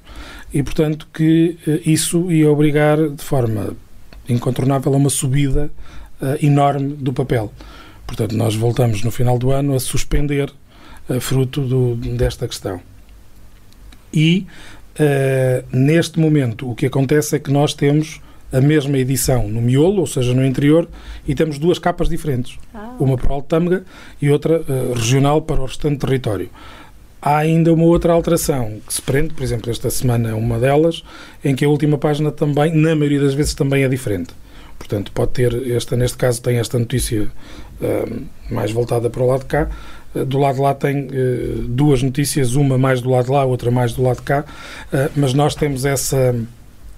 [0.52, 3.74] e portanto que isso ia obrigar de forma
[4.28, 5.70] incontornável a uma subida
[6.42, 7.52] enorme do papel.
[8.04, 10.52] Portanto, nós voltamos no final do ano a suspender
[11.18, 12.80] fruto do, desta questão.
[14.12, 14.46] E
[15.72, 18.20] neste momento o que acontece é que nós temos
[18.52, 20.88] a mesma edição no miolo, ou seja, no interior,
[21.26, 22.58] e temos duas capas diferentes.
[22.74, 22.96] Ah.
[22.98, 23.84] Uma para o Altâmega
[24.20, 26.50] e outra uh, regional para o restante território.
[27.22, 31.04] Há ainda uma outra alteração que se prende, por exemplo, esta semana é uma delas,
[31.44, 34.34] em que a última página também, na maioria das vezes, também é diferente.
[34.78, 39.40] Portanto, pode ter, esta, neste caso, tem esta notícia uh, mais voltada para o lado
[39.40, 39.68] de cá, uh,
[40.14, 43.70] do lado de lá tem uh, duas notícias, uma mais do lado de lá, outra
[43.70, 44.44] mais do lado de cá,
[45.14, 46.34] mas nós temos essa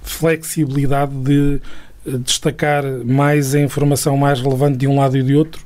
[0.02, 1.60] flexibilidade de
[2.06, 5.62] eh, destacar mais a informação mais relevante de um lado e de outro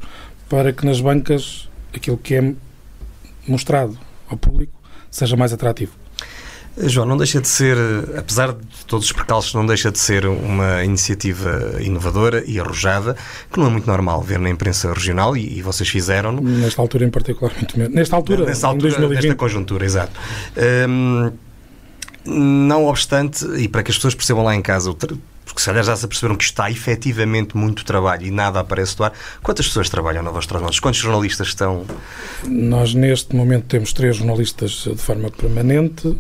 [0.48, 2.52] para que nas bancas aquilo que é
[3.48, 4.72] mostrado ao público
[5.10, 5.92] seja mais atrativo.
[6.78, 7.76] João, não deixa de ser,
[8.16, 13.16] apesar de todos os percalços, não deixa de ser uma iniciativa inovadora e arrojada,
[13.50, 16.42] que não é muito normal ver na imprensa regional e, e vocês fizeram-no.
[16.42, 17.94] Nesta altura em particular, muito menos.
[17.94, 19.22] Nesta altura, Nesta altura, em 2020.
[19.22, 20.12] Nesta conjuntura, exato.
[20.88, 21.32] Um,
[22.26, 25.96] não obstante, e para que as pessoas percebam lá em casa, porque se calhar já
[25.96, 29.12] se perceberam que está efetivamente muito trabalho e nada aparece do ar.
[29.42, 30.80] Quantas pessoas trabalham na Voz Transmontes?
[30.80, 31.86] Quantos jornalistas estão?
[32.46, 36.16] Nós, neste momento, temos três jornalistas de forma permanente,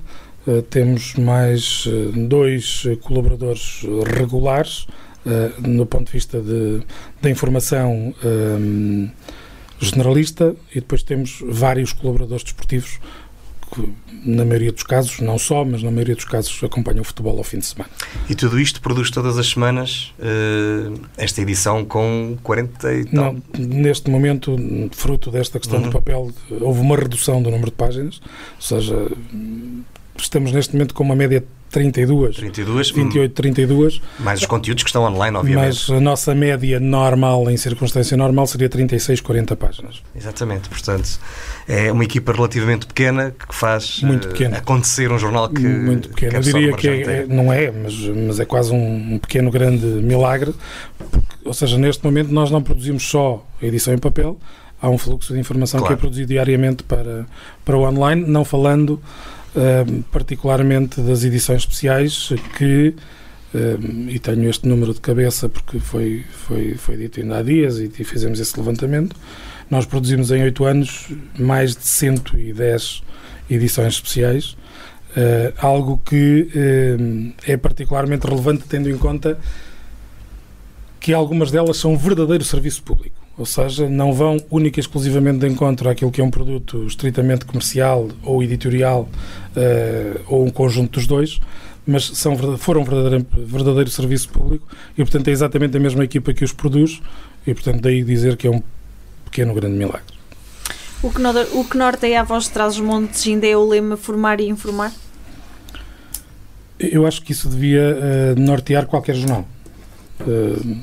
[0.70, 3.82] temos mais eh, dois colaboradores
[4.16, 4.86] regulares,
[5.26, 6.40] eh, no ponto de vista
[7.20, 8.14] da informação
[9.80, 13.00] generalista, e depois temos vários colaboradores desportivos
[13.74, 13.92] que
[14.24, 17.44] na maioria dos casos, não só, mas na maioria dos casos acompanham o futebol ao
[17.44, 17.90] fim de semana.
[18.28, 23.34] E tudo isto produz todas as semanas uh, esta edição com 40 e tal?
[23.34, 24.56] Não, neste momento,
[24.92, 25.86] fruto desta questão uhum.
[25.86, 28.20] do papel, houve uma redução do número de páginas,
[28.56, 29.08] ou seja,
[30.22, 34.00] estamos neste momento com uma média 32, 32 28, 32.
[34.20, 35.66] Mais os conteúdos que estão online, obviamente.
[35.66, 40.02] Mas a nossa média normal, em circunstância normal, seria 36, 40 páginas.
[40.14, 41.18] Exatamente, portanto,
[41.68, 44.58] é uma equipa relativamente pequena que faz Muito pequena.
[44.58, 45.66] acontecer um jornal que.
[45.66, 46.32] Muito pequeno.
[46.32, 50.54] Que Eu diria que é, não é, mas, mas é quase um, pequeno, grande milagre.
[51.44, 54.38] Ou seja, neste momento nós não produzimos só a edição em papel,
[54.80, 55.94] há um fluxo de informação claro.
[55.94, 57.26] que é produzido diariamente para,
[57.64, 59.00] para o online, não falando
[60.10, 62.94] particularmente das edições especiais, que,
[64.08, 67.88] e tenho este número de cabeça porque foi, foi, foi dito ainda há dias e,
[68.04, 69.16] fizemos esse levantamento,
[69.70, 73.02] nós produzimos em oito anos mais de 110
[73.50, 74.56] edições especiais,
[75.16, 79.38] uh, algo que uh, é particularmente relevante tendo em conta
[81.00, 83.15] que algumas delas são um verdadeiro serviço público.
[83.38, 87.44] Ou seja, não vão única e exclusivamente de encontro àquilo que é um produto estritamente
[87.44, 89.08] comercial ou editorial
[89.54, 91.38] uh, ou um conjunto dos dois,
[91.86, 96.44] mas são, foram verdadeiro, verdadeiro serviço público e, portanto, é exatamente a mesma equipa que
[96.44, 97.02] os produz
[97.46, 98.62] e, portanto, daí dizer que é um
[99.26, 100.16] pequeno grande milagre.
[101.02, 101.20] O que,
[101.52, 104.48] o que norteia a voz de trás os montes ainda é o lema formar e
[104.48, 104.92] informar?
[106.80, 109.46] Eu acho que isso devia uh, nortear qualquer jornal.
[110.20, 110.82] Uh,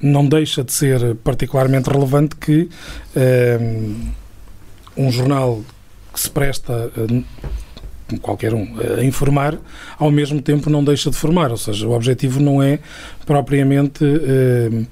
[0.00, 2.68] não deixa de ser particularmente relevante que
[3.16, 4.10] um,
[4.96, 5.62] um jornal
[6.12, 9.58] que se presta a, qualquer um a informar,
[9.98, 12.78] ao mesmo tempo não deixa de formar, ou seja, o objetivo não é
[13.26, 14.86] propriamente um,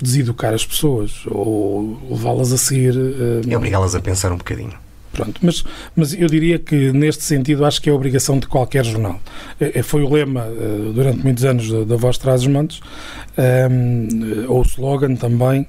[0.00, 2.96] deseducar as pessoas ou levá-las a seguir.
[2.96, 4.87] Um, é obrigá-las a pensar um bocadinho.
[5.18, 5.64] Pronto, mas,
[5.96, 9.20] mas eu diria que neste sentido acho que é obrigação de qualquer jornal.
[9.60, 14.60] É, é foi o lema uh, durante muitos anos da, Voz Traz os um, ou
[14.60, 15.66] o slogan também,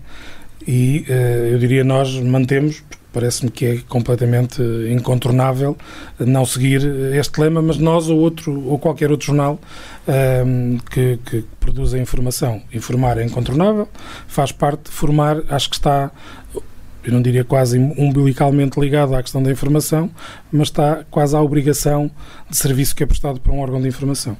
[0.67, 1.13] e uh,
[1.53, 5.75] eu diria nós mantemos, parece-me que é completamente incontornável
[6.19, 6.83] não seguir
[7.15, 9.59] este lema, mas nós ou outro ou qualquer outro jornal
[10.45, 13.89] um, que, que produza informação, informar é incontornável,
[14.27, 16.11] faz parte, formar acho que está
[17.03, 20.09] eu não diria quase umbilicalmente ligado à questão da informação,
[20.51, 22.11] mas está quase à obrigação
[22.49, 24.37] de serviço que é prestado por um órgão de informação.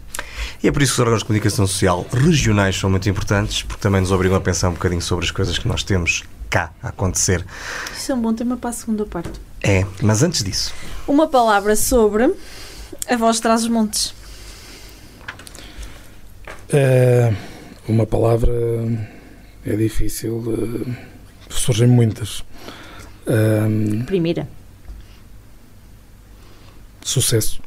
[0.62, 3.82] E é por isso que os órgãos de comunicação social regionais são muito importantes, porque
[3.82, 6.90] também nos obrigam a pensar um bocadinho sobre as coisas que nós temos cá a
[6.90, 7.46] acontecer.
[7.96, 9.32] Isso é um bom tema para a segunda parte.
[9.62, 10.74] É, mas antes disso.
[11.08, 12.34] Uma palavra sobre
[13.08, 14.14] a voz traz os montes.
[16.72, 17.36] Uh,
[17.88, 18.54] uma palavra
[19.66, 20.38] é difícil.
[20.38, 20.96] Uh,
[21.50, 22.44] surgem muitas.
[23.30, 24.50] Um, Primeira.
[27.02, 27.62] Sucesso.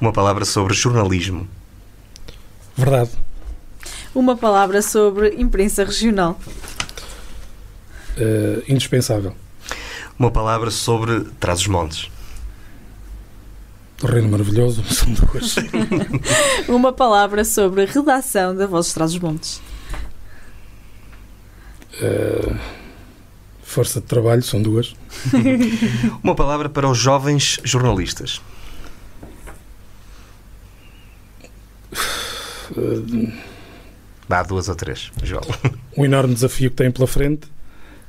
[0.00, 1.46] Uma palavra sobre jornalismo.
[2.74, 3.10] Verdade.
[4.14, 6.40] Uma palavra sobre imprensa regional.
[8.16, 9.34] Uh, indispensável.
[10.18, 12.10] Uma palavra sobre Trás-os-Montes.
[14.02, 15.56] Reino maravilhoso, são duas.
[16.68, 19.60] Uma palavra sobre redação da Voz de Trás-os-Montes.
[22.00, 22.56] Uh,
[23.68, 24.96] Força de trabalho, são duas.
[26.24, 28.40] Uma palavra para os jovens jornalistas.
[34.26, 35.42] Dá duas ou três, João.
[35.94, 37.46] Um enorme desafio que têm pela frente,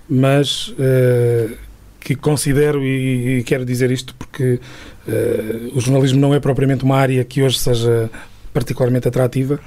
[0.10, 1.54] mas uh,
[2.00, 4.62] que considero, e, e, quero dizer isto porque
[5.10, 8.10] uh, o jornalismo não é propriamente uma área que hoje seja
[8.54, 9.60] particularmente atrativa,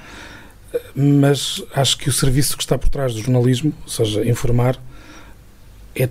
[0.95, 4.79] mas acho que o serviço que está por trás do jornalismo, ou seja, informar,
[5.95, 6.09] é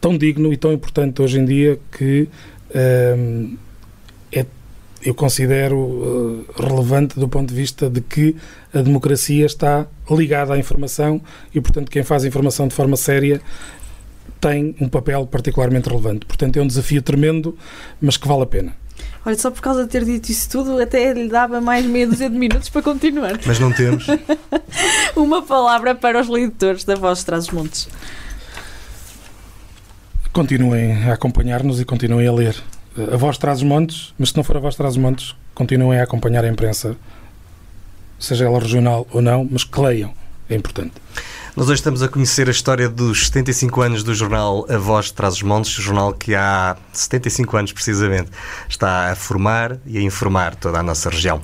[0.00, 2.28] tão digno e tão importante hoje em dia que
[2.74, 3.56] um,
[4.32, 4.46] é,
[5.02, 8.36] eu considero uh, relevante do ponto de vista de que
[8.72, 11.20] a democracia está ligada à informação
[11.54, 13.40] e, portanto, quem faz informação de forma séria
[14.40, 16.26] tem um papel particularmente relevante.
[16.26, 17.56] Portanto, é um desafio tremendo,
[18.00, 18.72] mas que vale a pena.
[19.24, 22.30] Olha, só por causa de ter dito isso tudo, até lhe dava mais meia dúzia
[22.30, 23.38] de minutos para continuar.
[23.44, 24.06] Mas não temos.
[25.14, 27.88] Uma palavra para os leitores da Voz de Traz os Montes.
[30.32, 32.56] Continuem a acompanhar-nos e continuem a ler.
[33.12, 36.00] A voz traz os montes, mas se não for a voz traz os montes, continuem
[36.00, 36.96] a acompanhar a imprensa,
[38.18, 40.12] seja ela regional ou não, mas que leiam.
[40.50, 40.94] É importante.
[41.54, 45.34] Nós hoje estamos a conhecer a história dos 75 anos do jornal A Voz Traz
[45.34, 48.30] os Montes, jornal que há 75 anos precisamente
[48.68, 51.42] está a formar e a informar toda a nossa região.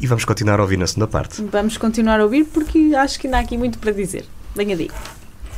[0.00, 1.42] E vamos continuar a ouvir na segunda parte.
[1.42, 4.24] Vamos continuar a ouvir porque acho que ainda há aqui muito para dizer.
[4.56, 4.90] Venha daí.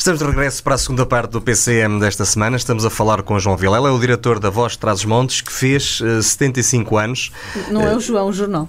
[0.00, 2.56] Estamos de regresso para a segunda parte do PCM desta semana.
[2.56, 5.42] Estamos a falar com o João Vilela, é o diretor da Voz Traz os Montes,
[5.42, 7.30] que fez uh, eh, 75 anos.
[7.70, 8.66] Não é o João, o jornal.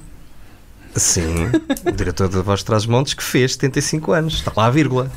[0.93, 1.49] Sim,
[1.87, 4.33] o diretor da Voz Traz os Montes, que fez 75 anos.
[4.33, 5.09] Está lá a vírgula.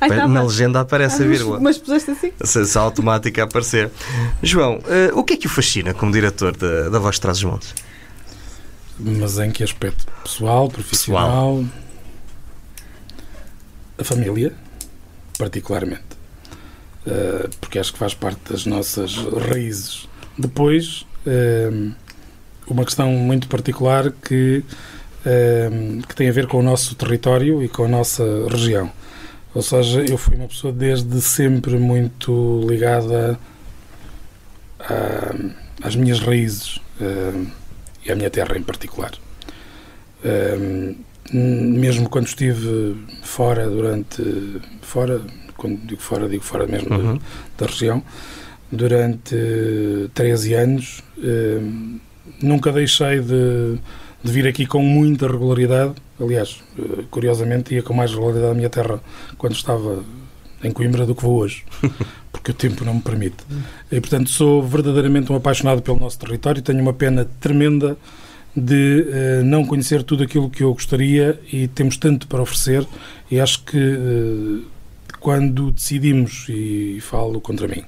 [0.00, 1.60] Ai, tá Na legenda aparece ah, a vírgula.
[1.60, 2.32] Mas puseste assim?
[2.42, 3.88] Se, se automática a aparecer.
[4.42, 7.44] João, uh, o que é que o fascina como diretor da, da Voz Traz os
[7.44, 7.72] Montes?
[8.98, 10.06] Mas em que aspecto?
[10.24, 11.58] Pessoal, profissional?
[11.58, 11.64] Pessoal.
[13.96, 14.61] A família?
[15.38, 16.02] Particularmente,
[17.06, 19.16] uh, porque acho que faz parte das nossas
[19.48, 20.08] raízes.
[20.38, 21.92] Depois, uh,
[22.66, 24.64] uma questão muito particular que,
[25.26, 28.90] uh, que tem a ver com o nosso território e com a nossa região.
[29.54, 33.38] Ou seja, eu fui uma pessoa desde sempre muito ligada
[34.80, 36.80] a, às minhas raízes
[38.02, 39.12] e à minha terra em particular
[41.32, 44.22] mesmo quando estive fora durante
[44.80, 45.20] fora
[45.56, 47.14] quando digo fora digo fora mesmo uhum.
[47.14, 47.20] da,
[47.58, 48.02] da, região
[48.70, 49.36] durante
[50.14, 51.60] 13 anos eh,
[52.42, 53.78] nunca deixei de,
[54.22, 55.94] de, vir aqui com muita regularidade.
[56.20, 59.00] Aliás eh, curiosamente ia com mais regularidade à minha terra
[59.36, 60.02] quando estava
[60.64, 61.64] em Coimbra do que vou hoje
[62.32, 63.44] porque o tempo não me permite.
[63.90, 66.62] E portanto sou verdadeiramente um apaixonado pelo nosso território.
[66.62, 67.96] Tenho uma pena tremenda
[68.54, 72.86] de uh, não conhecer tudo aquilo que eu gostaria e temos tanto para oferecer
[73.30, 74.62] e acho que uh,
[75.18, 77.84] quando decidimos, e falo contra mim,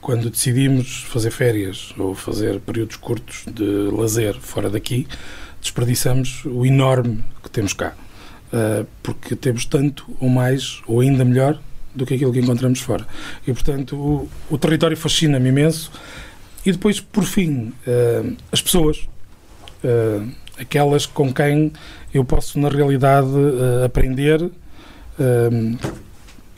[0.00, 5.08] quando decidimos fazer férias ou fazer períodos curtos de lazer fora daqui,
[5.60, 7.94] desperdiçamos o enorme que temos cá.
[8.52, 11.60] Uh, porque temos tanto ou mais, ou ainda melhor,
[11.92, 13.06] do que aquilo que encontramos fora.
[13.46, 15.90] E, portanto, o, o território fascina-me imenso.
[16.64, 17.72] E depois, por fim,
[18.52, 19.08] as pessoas,
[19.86, 20.28] uh,
[20.58, 21.72] aquelas com quem
[22.12, 23.28] eu posso, na realidade,
[23.84, 24.50] aprender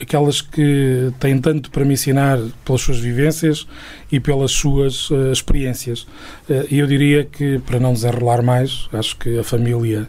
[0.01, 3.67] aquelas que têm tanto para me ensinar pelas suas vivências
[4.11, 6.03] e pelas suas uh, experiências.
[6.49, 10.07] Uh, e eu diria que, para não desenrolar mais, acho que a família,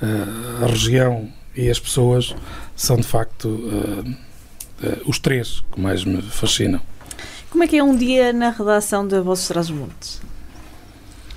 [0.00, 2.34] uh, a região e as pessoas
[2.74, 3.70] são de facto
[5.06, 6.80] os três que mais me fascinam.
[7.50, 10.22] Como é que é um dia na redação da Vozes Trás-Montes?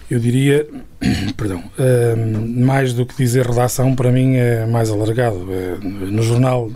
[0.10, 0.68] Eu diria,
[1.36, 5.48] perdão, uh, mais do que dizer redação, para mim é mais alargado.
[5.52, 6.72] É, no jornal,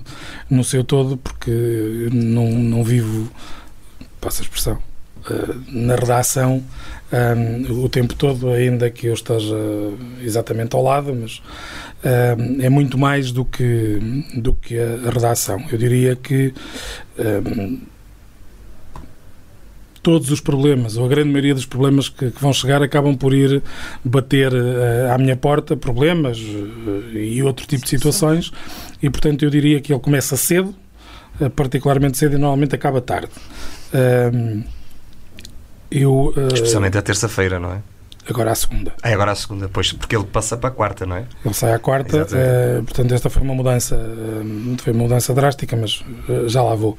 [0.50, 3.32] no seu todo, porque não, não vivo,
[4.20, 4.80] passa a expressão,
[5.30, 6.64] uh, na redação
[7.12, 9.56] um, o tempo todo, ainda que eu esteja
[10.22, 11.38] exatamente ao lado, mas
[12.04, 14.00] uh, é muito mais do que,
[14.36, 15.64] do que a redação.
[15.72, 16.54] Eu diria que
[20.02, 23.34] todos os problemas, ou a grande maioria dos problemas que, que vão chegar, acabam por
[23.34, 23.62] ir
[24.04, 28.52] bater uh, à minha porta, problemas uh, e outro tipo de situações,
[29.02, 30.74] e portanto eu diria que ele começa cedo,
[31.39, 33.32] uh, particularmente cedo, e normalmente acaba tarde.
[35.91, 37.82] eu, Especialmente à terça-feira, não é?
[38.30, 38.94] Agora à segunda.
[39.04, 41.26] É, agora à segunda, pois, porque ele passa para a quarta, não é?
[41.44, 45.76] Ele sai à quarta, uh, portanto, esta foi uma mudança, uh, foi uma mudança drástica,
[45.76, 46.96] mas uh, já lá vou.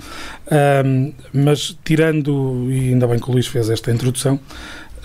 [1.33, 4.41] mas tirando, e ainda bem que o Luís fez esta introdução,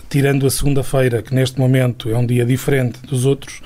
[0.09, 3.61] tirando a segunda-feira, que neste momento é um dia diferente dos outros,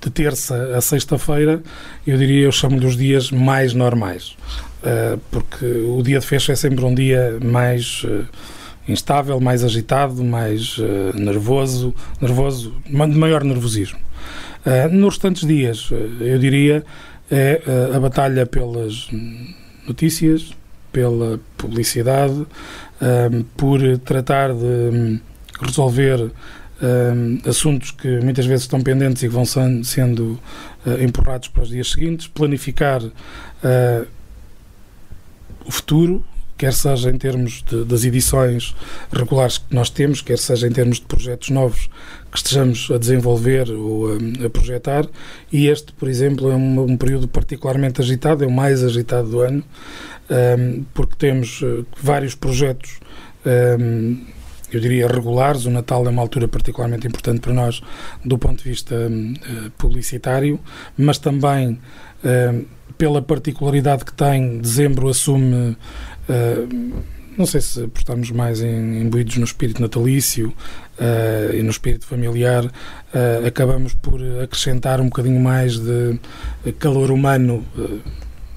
[0.00, 1.62] de terça a sexta-feira,
[2.06, 4.36] eu diria, eu chamo-lhe os dias mais normais,
[5.30, 8.04] porque o dia de fecho é sempre um dia mais
[8.88, 13.98] instável, mais agitado, mais uh, nervoso, nervoso, de maior nervosismo.
[14.64, 16.84] Uh, nos restantes dias, uh, eu diria,
[17.30, 17.60] é
[17.94, 19.08] a batalha pelas
[19.86, 20.50] notícias,
[20.90, 22.46] pela publicidade,
[23.54, 25.20] por tratar de um,
[25.60, 26.30] resolver
[26.82, 30.40] um, assuntos que muitas vezes estão pendentes e que vão sendo
[31.04, 33.02] empurrados para os dias seguintes, planificar
[35.66, 36.24] o futuro,
[36.58, 38.74] quer seja em termos de, das edições
[39.12, 41.88] regulares que nós temos, quer seja em termos de projetos novos
[42.30, 45.06] que estejamos a desenvolver ou a, a projetar.
[45.52, 49.40] E este, por exemplo, é um, um, período particularmente agitado, é o mais agitado do
[49.40, 49.62] ano,
[50.28, 52.98] um, porque temos uh, vários projetos.
[53.46, 54.26] Um,
[54.70, 55.64] eu diria regulares.
[55.64, 57.80] O Natal é uma altura particularmente importante para nós
[58.22, 60.60] do ponto de vista uh, publicitário,
[60.96, 61.78] mas também
[62.98, 65.76] pela particularidade que tem, dezembro assume
[66.28, 67.02] Uh,
[67.36, 70.48] não sei se por estarmos mais imbuídos no espírito natalício
[70.98, 76.18] uh, e no espírito familiar, uh, acabamos por acrescentar um bocadinho mais de
[76.80, 77.64] calor humano,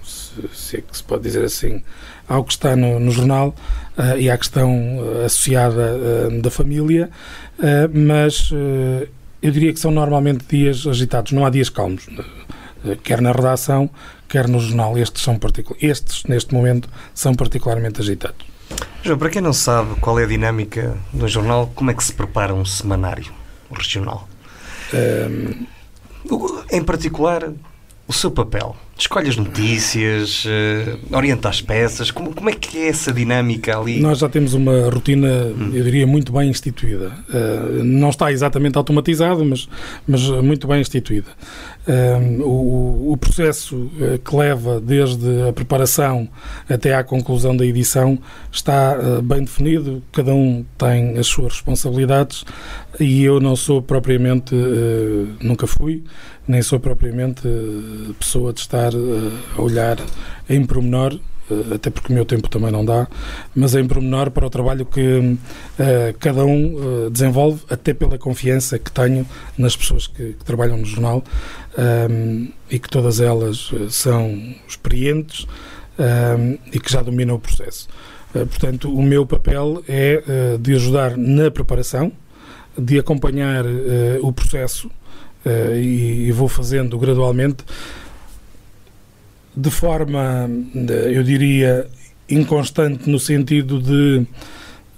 [0.04, 1.84] se, se, é que se pode dizer assim,
[2.28, 3.54] ao que está no, no jornal
[4.18, 7.10] e à questão associada da família,
[7.94, 8.50] mas
[9.42, 12.08] eu diria que são normalmente dias agitados, não há dias calmos
[13.04, 13.90] quer na redação,
[14.28, 14.98] quer no jornal.
[14.98, 15.40] Estes, são
[15.80, 18.46] estes, neste momento, são particularmente agitados.
[19.04, 22.14] João, para quem não sabe qual é a dinâmica do jornal, como é que se
[22.14, 23.34] prepara um semanário
[23.72, 24.28] regional?
[24.94, 25.66] Um...
[26.72, 27.52] Em particular,
[28.08, 28.76] o seu papel?
[29.02, 34.00] Escolhe as notícias, uh, orienta as peças, como, como é que é essa dinâmica ali?
[34.00, 35.72] Nós já temos uma rotina, hum.
[35.74, 37.12] eu diria, muito bem instituída.
[37.28, 39.68] Uh, não está exatamente automatizado, mas,
[40.08, 41.30] mas muito bem instituída.
[41.88, 43.90] Uh, o, o, processo
[44.24, 46.30] que leva desde a preparação
[46.70, 48.20] até à conclusão da edição
[48.52, 52.46] está bem definido, cada um tem as suas responsabilidades
[53.00, 54.54] e eu não sou propriamente,
[55.40, 56.04] nunca fui,
[56.48, 57.42] nem sou propriamente
[58.20, 59.98] pessoa de estar uh, a olhar
[60.50, 61.14] em pormenor,
[61.50, 63.08] uh, até porque o meu tempo também não dá,
[63.56, 65.38] mas em pormenor para o trabalho que
[66.20, 69.26] cada um desenvolve, até pela confiança que tenho
[69.58, 71.24] nas pessoas que, que trabalham no jornal
[72.10, 75.48] um, e que todas elas são experientes
[75.98, 77.88] um, e que já dominam o processo.
[78.32, 80.24] portanto, o meu papel é
[80.60, 82.12] de ajudar na preparação,
[82.78, 83.66] de acompanhar
[84.22, 84.90] o processo
[85.46, 87.64] uh, e, e, vou fazendo gradualmente
[89.56, 91.88] de forma, eh, eu diria,
[92.30, 94.26] inconstante no sentido de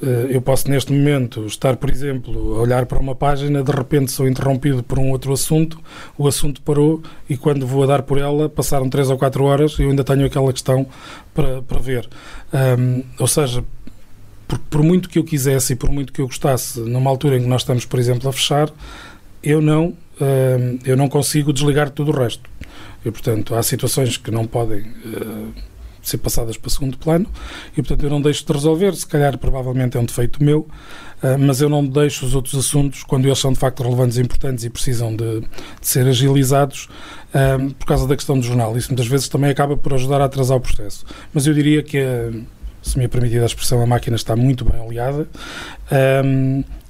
[0.02, 4.12] uh, eu posso neste momento estar, por exemplo, a olhar para uma página, de repente
[4.12, 5.80] sou interrompido por um outro assunto,
[6.18, 9.80] o assunto parou e quando vou a dar por ela, passaram três ou quatro horas
[9.80, 10.86] e eu ainda tenho aquela questão
[11.34, 12.08] para, para ver.
[12.54, 13.64] Um, ou seja,
[14.48, 17.42] por, por muito que eu quisesse e por muito que eu gostasse, numa altura em
[17.42, 18.70] que nós estamos, por exemplo, a fechar,
[19.42, 22.50] eu não, uh, eu não consigo desligar tudo o resto.
[23.06, 25.54] E, portanto, há situações que não podem uh,
[26.02, 27.28] ser passadas para segundo plano
[27.74, 28.96] e, portanto, eu não deixo de resolver.
[28.96, 33.04] Se calhar, provavelmente é um defeito meu, uh, mas eu não deixo os outros assuntos,
[33.04, 35.48] quando eles são de facto relevantes e importantes e precisam de, de
[35.82, 36.88] ser agilizados,
[37.34, 38.78] uh, por causa da questão do jornal.
[38.78, 41.06] Isso muitas vezes também acaba por ajudar a atrasar o processo.
[41.34, 42.02] Mas eu diria que,
[42.82, 45.28] se me é permitida a expressão, a máquina está muito bem aliada.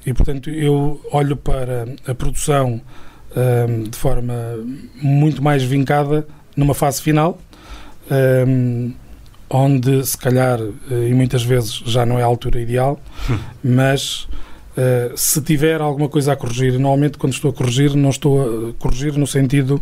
[0.06, 2.82] E, portanto, eu olho para a produção
[3.36, 4.34] um, de forma
[5.02, 7.40] muito mais vincada numa fase final,
[8.48, 8.94] um,
[9.50, 13.00] onde se calhar, eh, e muitas vezes já não é a altura ideal,
[13.64, 14.28] mas
[14.76, 18.74] uh, se tiver alguma coisa a corrigir, normalmente quando estou a corrigir, não estou a
[18.74, 19.80] corrigir no sentido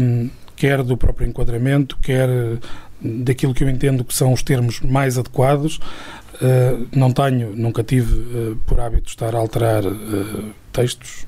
[0.00, 2.28] um, quer do próprio enquadramento, quer
[3.00, 5.80] daquilo que eu entendo que são os termos mais adequados.
[6.34, 9.82] Uh, não tenho, nunca tive uh, por hábito estar a alterar
[10.72, 11.26] textos,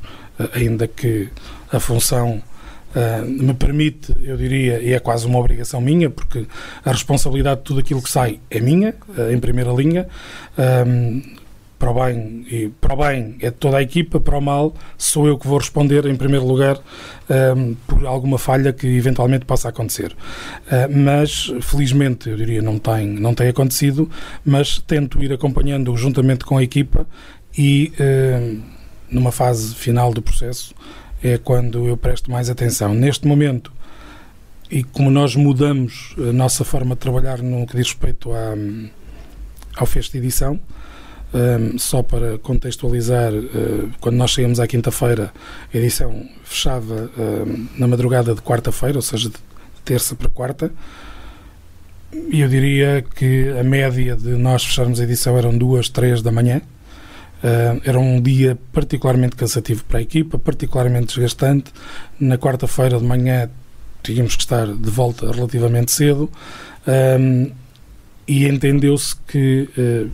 [0.52, 1.28] ainda que
[1.72, 2.42] a função
[3.26, 6.46] me permite, eu diria, e é quase uma obrigação minha, porque
[6.82, 8.94] a responsabilidade de tudo aquilo que sai é minha,
[9.30, 10.08] em primeira linha
[11.78, 14.74] para o bem e para o bem é de toda a equipa, para o mal
[14.96, 16.78] sou eu que vou responder em primeiro lugar
[17.56, 20.12] um, por alguma falha que eventualmente possa acontecer.
[20.66, 24.10] Uh, mas felizmente eu diria não tem não tem acontecido,
[24.44, 27.06] mas tento ir acompanhando juntamente com a equipa
[27.56, 28.75] e uh,
[29.10, 30.74] numa fase final do processo
[31.22, 32.94] é quando eu presto mais atenção.
[32.94, 33.72] Neste momento
[34.70, 38.54] e como nós mudamos a nossa forma de trabalhar no que diz respeito à,
[39.76, 40.58] ao de edição,
[41.32, 45.32] um, só para contextualizar, uh, quando nós chegamos à quinta-feira,
[45.72, 49.36] a edição fechava uh, na madrugada de quarta-feira, ou seja, de
[49.84, 50.72] terça para quarta.
[52.12, 56.32] E eu diria que a média de nós fecharmos a edição eram duas, três da
[56.32, 56.62] manhã.
[57.42, 61.72] Uh, era um dia particularmente cansativo para a equipa, particularmente desgastante.
[62.18, 63.50] Na quarta-feira de manhã
[64.02, 66.30] tínhamos que estar de volta relativamente cedo
[66.86, 67.50] um,
[68.26, 70.10] e entendeu-se que uh,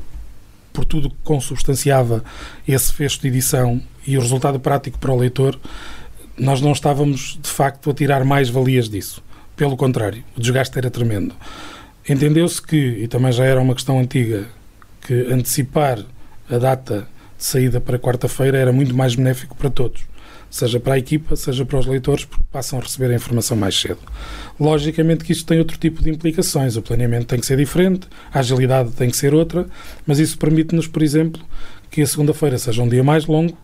[0.73, 2.25] por tudo que consubstanciava
[2.66, 5.59] esse fecho de edição e o resultado prático para o leitor,
[6.39, 9.23] nós não estávamos de facto a tirar mais valias disso.
[9.55, 11.35] Pelo contrário, o desgaste era tremendo.
[12.09, 14.47] Entendeu-se que, e também já era uma questão antiga,
[15.07, 15.99] que antecipar
[16.51, 17.07] a data
[17.45, 20.12] saída para quarta-feira era muito mais benéfico para todos
[20.53, 23.74] seja para a equipa, seja para os leitores, porque passam a receber a informação mais
[23.74, 24.01] cedo.
[24.61, 26.76] Logicamente que isto tem outro tipo de implicações.
[26.76, 29.66] O planeamento tem que ser diferente, a agilidade tem que ser outra,
[30.07, 31.43] mas isso permite-nos, por exemplo,
[31.90, 33.57] que a segunda-feira seja um dia mais longo,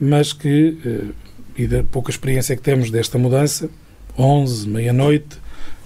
[0.00, 1.12] mas que, eh,
[1.56, 3.68] e da pouca experiência que temos desta mudança,
[4.16, 5.38] 11, meia-noite,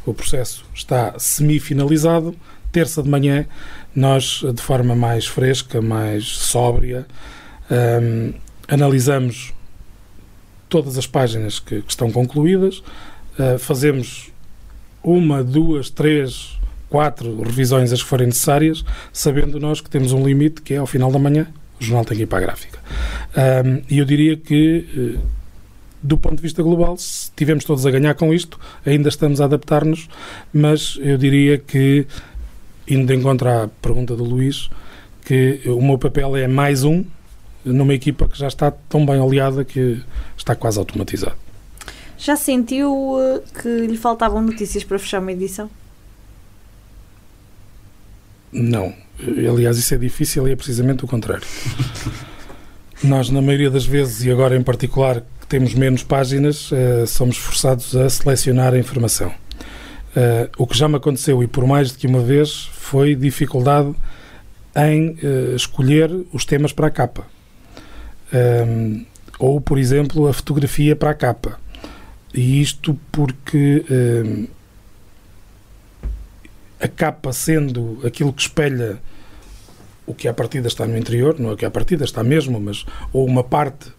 [0.04, 2.36] o processo está semi-finalizado.
[2.70, 3.46] Terça de manhã,
[3.94, 7.06] nós, de forma mais fresca, mais sóbria,
[7.70, 8.32] um,
[8.68, 9.52] analisamos
[10.68, 12.82] todas as páginas que, que estão concluídas,
[13.38, 14.30] uh, fazemos
[15.02, 20.62] uma, duas, três, quatro revisões as que forem necessárias, sabendo nós que temos um limite
[20.62, 21.46] que é ao final da manhã
[21.82, 22.78] o jornal tem que ir para a gráfica.
[23.36, 25.20] Um, e eu diria que, uh,
[26.02, 26.96] do ponto de vista global,
[27.36, 30.08] tivemos todos a ganhar com isto, ainda estamos a adaptar-nos,
[30.52, 32.06] mas eu diria que,
[32.88, 34.68] indo de encontro à pergunta do Luís,
[35.24, 37.04] que o meu papel é mais um
[37.64, 40.02] numa equipa que já está tão bem aliada que
[40.36, 41.36] está quase automatizado.
[42.18, 45.70] Já sentiu eh, que lhe faltavam notícias para fechar uma edição?
[48.52, 48.92] Não.
[49.20, 51.46] Aliás, isso é difícil e é precisamente o contrário.
[53.02, 57.36] Nós, na maioria das vezes, e agora em particular, que temos menos páginas, uh, somos
[57.36, 59.32] forçados a selecionar a informação.
[60.14, 63.94] Uh, o que já me aconteceu, e por mais de que uma vez, foi dificuldade
[64.76, 67.26] em uh, escolher os temas para a capa.
[68.32, 69.04] Um,
[69.38, 71.58] ou, por exemplo, a fotografia para a capa.
[72.34, 74.46] E isto porque um,
[76.80, 78.98] a capa sendo aquilo que espelha
[80.06, 82.60] o que à partida está no interior, não é o que à partida está mesmo,
[82.60, 83.90] mas ou uma parte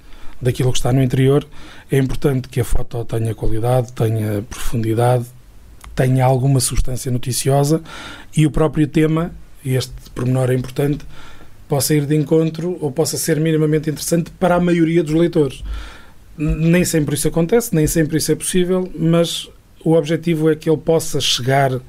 [0.41, 1.47] daquilo que está no interior,
[1.89, 5.25] é importante que a foto tenha qualidade, tenha profundidade,
[5.95, 7.81] tenha alguma substância noticiosa
[8.35, 9.31] e o próprio tema,
[9.65, 11.05] este pormenor é importante,
[11.67, 15.63] possa ir de encontro ou possa ser minimamente interessante para a maioria dos leitores.
[16.37, 19.49] Nem sempre isso acontece, nem sempre isso é possível, mas
[19.83, 21.81] o objetivo é que ele possa chegar uh,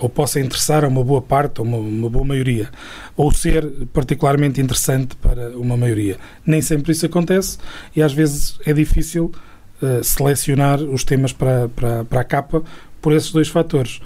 [0.00, 2.68] ou possa interessar a uma boa parte, ou uma, uma, boa maioria,
[3.16, 6.16] ou ser particularmente interessante para uma maioria.
[6.46, 7.58] Nem sempre isso acontece
[7.94, 9.32] e às vezes é difícil
[9.82, 12.62] uh, selecionar os temas para, para, para a capa
[13.00, 14.00] por esses dois fatores.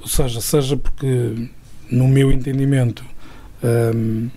[0.00, 1.48] Ou seja, seja porque,
[1.90, 3.04] no meu entendimento,
[3.62, 4.28] um,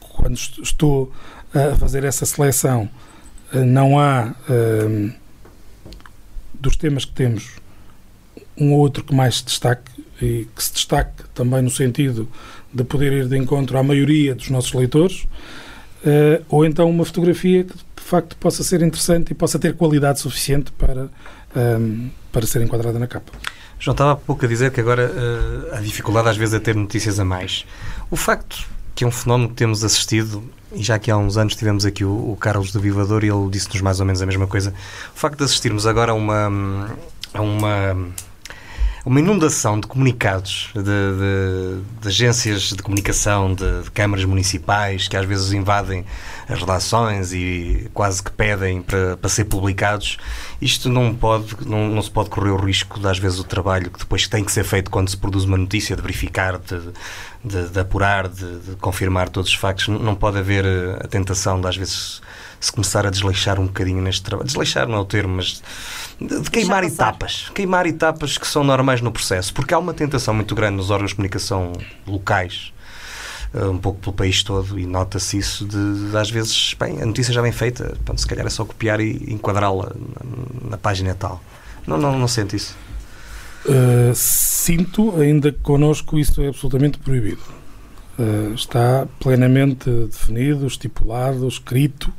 [0.00, 1.12] quando estou
[1.54, 2.88] a fazer essa seleção,
[3.52, 5.10] eh, não há, eh,
[6.54, 7.52] dos temas que temos,
[8.58, 9.90] um ou outro que mais se destaque
[10.20, 12.28] e que se destaque também no sentido
[12.72, 15.26] de poder ir de encontro à maioria dos nossos leitores,
[16.04, 20.20] eh, ou então uma fotografia que de facto possa ser interessante e possa ter qualidade
[20.20, 21.08] suficiente para,
[21.54, 23.32] ehm, para ser enquadrada na capa.
[23.78, 26.74] João, estava há pouco a dizer que agora uh, a dificuldade às vezes é ter
[26.74, 27.66] notícias a mais.
[28.10, 28.66] O facto
[28.96, 30.42] que é um fenómeno que temos assistido,
[30.72, 33.50] e já que há uns anos tivemos aqui o, o Carlos do Vivador e ele
[33.50, 34.72] disse-nos mais ou menos a mesma coisa,
[35.14, 36.90] o facto de assistirmos agora a uma,
[37.34, 38.08] a uma
[39.06, 45.16] uma inundação de comunicados de, de, de agências de comunicação, de, de, câmaras municipais que
[45.16, 46.04] às vezes invadem
[46.48, 50.18] as redações e quase que pedem para, para ser publicados.
[50.60, 53.92] Isto não, pode, não, não se pode correr o risco de, às vezes, o trabalho
[53.92, 58.26] que depois tem que ser feito quando se produz uma notícia, de verificar, de, apurar,
[58.26, 59.86] de, de, confirmar todos os factos.
[59.86, 62.20] Não pode haver eh, a tentação de, às vezes,
[62.60, 64.46] se começar a desleixar um bocadinho neste trabalho.
[64.46, 65.62] Desleixar não é o termo, mas
[66.20, 67.50] de, de queimar etapas.
[67.54, 69.52] Queimar etapas que são normais no processo.
[69.52, 71.72] Porque há uma tentação muito grande nos órgãos de comunicação
[72.06, 72.72] locais,
[73.54, 77.06] eh, um pouco pelo país todo, e nota-se isso de, de, às vezes, bem, a
[77.06, 81.14] notícia já vem feita, pronto, se calhar é só copiar e enquadrá-la na, na, página
[81.14, 81.42] tal.
[81.86, 82.76] Não, não, não sente isso?
[83.64, 87.42] Uh, sinto, ainda que connosco isso é absolutamente proibido.
[88.18, 92.10] Uh, está plenamente definido, estipulado, escrito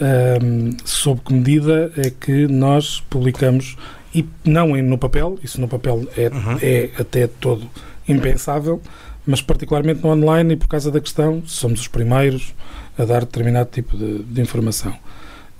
[0.00, 3.76] um, sob que medida é que nós publicamos,
[4.14, 6.58] e não no papel, isso no papel é, uhum.
[6.62, 7.68] é até todo
[8.08, 8.80] impensável,
[9.26, 12.54] mas particularmente no online e por causa da questão, somos os primeiros
[12.96, 14.96] a dar determinado tipo de, de informação.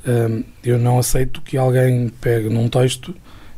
[0.06, 3.14] Um, eu não aceito que alguém pegue num texto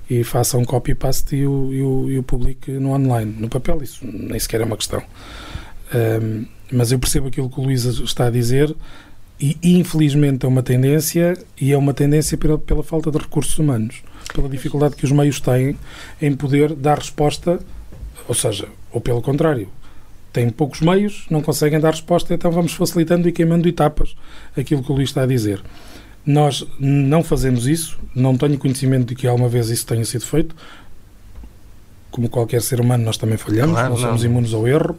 [0.09, 3.37] e faça um copy-paste e o, e, o, e o publique no online.
[3.39, 5.03] No papel, isso nem sequer é uma questão.
[5.95, 8.74] Um, mas eu percebo aquilo que o Luís está a dizer
[9.41, 14.03] e infelizmente é uma tendência, e é uma tendência pela, pela falta de recursos humanos,
[14.34, 15.78] pela dificuldade que os meios têm
[16.20, 17.59] em poder dar resposta,
[18.28, 19.68] ou seja, ou pelo contrário,
[20.30, 24.14] têm poucos meios, não conseguem dar resposta, então vamos facilitando e queimando etapas
[24.55, 25.62] aquilo que o Luís está a dizer.
[26.24, 30.55] Nós não fazemos isso, não tenho conhecimento de que alguma vez isso tenha sido feito.
[32.11, 34.97] Como qualquer ser humano, nós também falhamos, claro, não, não somos imunes ao erro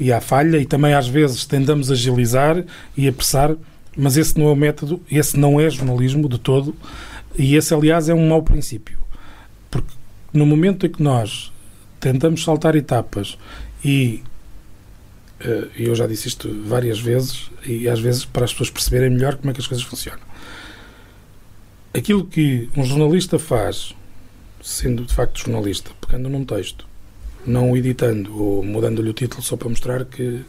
[0.00, 2.64] e à falha, e também às vezes tendamos a agilizar
[2.96, 3.54] e apressar
[3.96, 6.74] mas esse não é o método, esse não é jornalismo de todo,
[7.36, 8.98] e esse, aliás, é um mau princípio.
[9.70, 9.92] Porque
[10.32, 11.52] no momento em que nós
[12.00, 13.38] tentamos saltar etapas
[13.84, 14.22] e
[15.40, 19.36] eh, eu já disse isto várias vezes e às vezes para as pessoas perceberem melhor
[19.36, 20.20] como é que as coisas funcionam.
[21.92, 23.94] Aquilo que um jornalista faz,
[24.64, 26.88] sendo de facto jornalista, pegando num texto,
[27.46, 30.40] não editando ou mudando-lhe o título só para mostrar que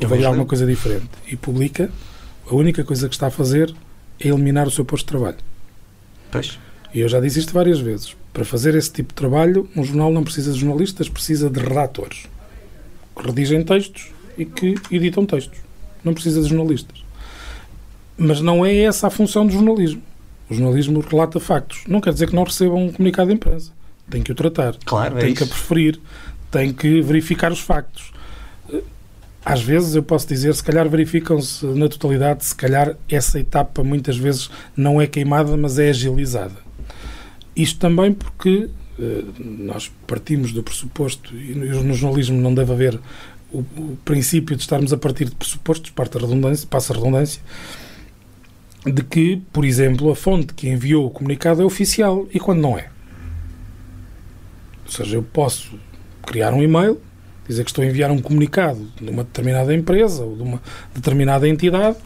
[0.00, 1.90] veio alguma coisa diferente e publica,
[2.50, 3.72] a única coisa que está a fazer
[4.18, 5.36] é eliminar o seu posto de trabalho.
[6.32, 6.58] Pois.
[6.94, 8.16] E eu já disse isto várias vezes.
[8.32, 12.26] Para fazer esse tipo de trabalho, um jornal não precisa de jornalistas, precisa de redatores
[13.14, 15.58] que redigem textos e que editam textos.
[16.02, 17.04] Não precisa de jornalistas.
[18.16, 20.02] Mas não é essa a função do jornalismo.
[20.48, 21.82] O jornalismo relata factos.
[21.88, 23.72] Não quer dizer que não receba um comunicado de imprensa.
[24.10, 24.76] Tem que o tratar.
[24.84, 25.98] Claro, é tem é que a preferir.
[26.50, 28.12] Tem que verificar os factos
[29.44, 34.16] às vezes eu posso dizer, se calhar verificam-se na totalidade, se calhar essa etapa muitas
[34.16, 36.56] vezes não é queimada, mas é agilizada.
[37.54, 42.98] Isto também porque eh, nós partimos do pressuposto, e no jornalismo não deve haver
[43.52, 47.42] o, o princípio de estarmos a partir de pressupostos, parte a redundância, passa a redundância,
[48.84, 52.78] de que, por exemplo, a fonte que enviou o comunicado é oficial e quando não
[52.78, 52.88] é.
[54.84, 55.78] Ou seja, eu posso
[56.26, 57.00] criar um e-mail
[57.48, 60.62] dizer que estou a enviar um comunicado de uma determinada empresa ou de uma
[60.94, 61.96] determinada entidade,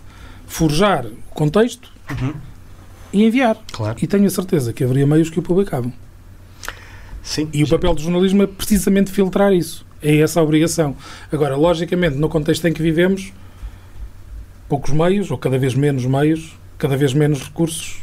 [0.47, 2.35] forjar o contexto uhum.
[3.13, 3.57] e enviar.
[3.73, 3.97] Claro.
[4.01, 5.93] E tenho a certeza que haveria meios que o publicavam.
[7.23, 9.87] Sim, e o papel do jornalismo é precisamente filtrar isso.
[10.03, 10.97] É essa a obrigação.
[11.31, 13.33] Agora, logicamente, no contexto em que vivemos,
[14.69, 17.99] poucos meios, ou cada vez menos meios, cada vez menos recursos,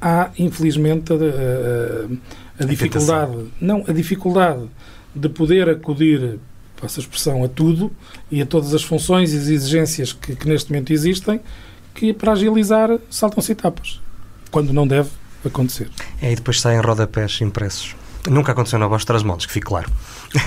[0.00, 3.36] há, infelizmente, a, a, a dificuldade.
[3.60, 4.68] Não, a dificuldade
[5.14, 6.38] de poder acudir
[6.80, 7.90] passa a expressão, a tudo
[8.30, 11.40] e a todas as funções e as exigências que, que neste momento existem,
[11.94, 14.00] que para agilizar saltam-se etapas,
[14.50, 15.08] quando não deve
[15.44, 15.88] acontecer.
[16.20, 17.96] É, e depois saem rodapés impressos.
[18.28, 19.90] Nunca aconteceu na Voz de Trás-Montes, que fique claro.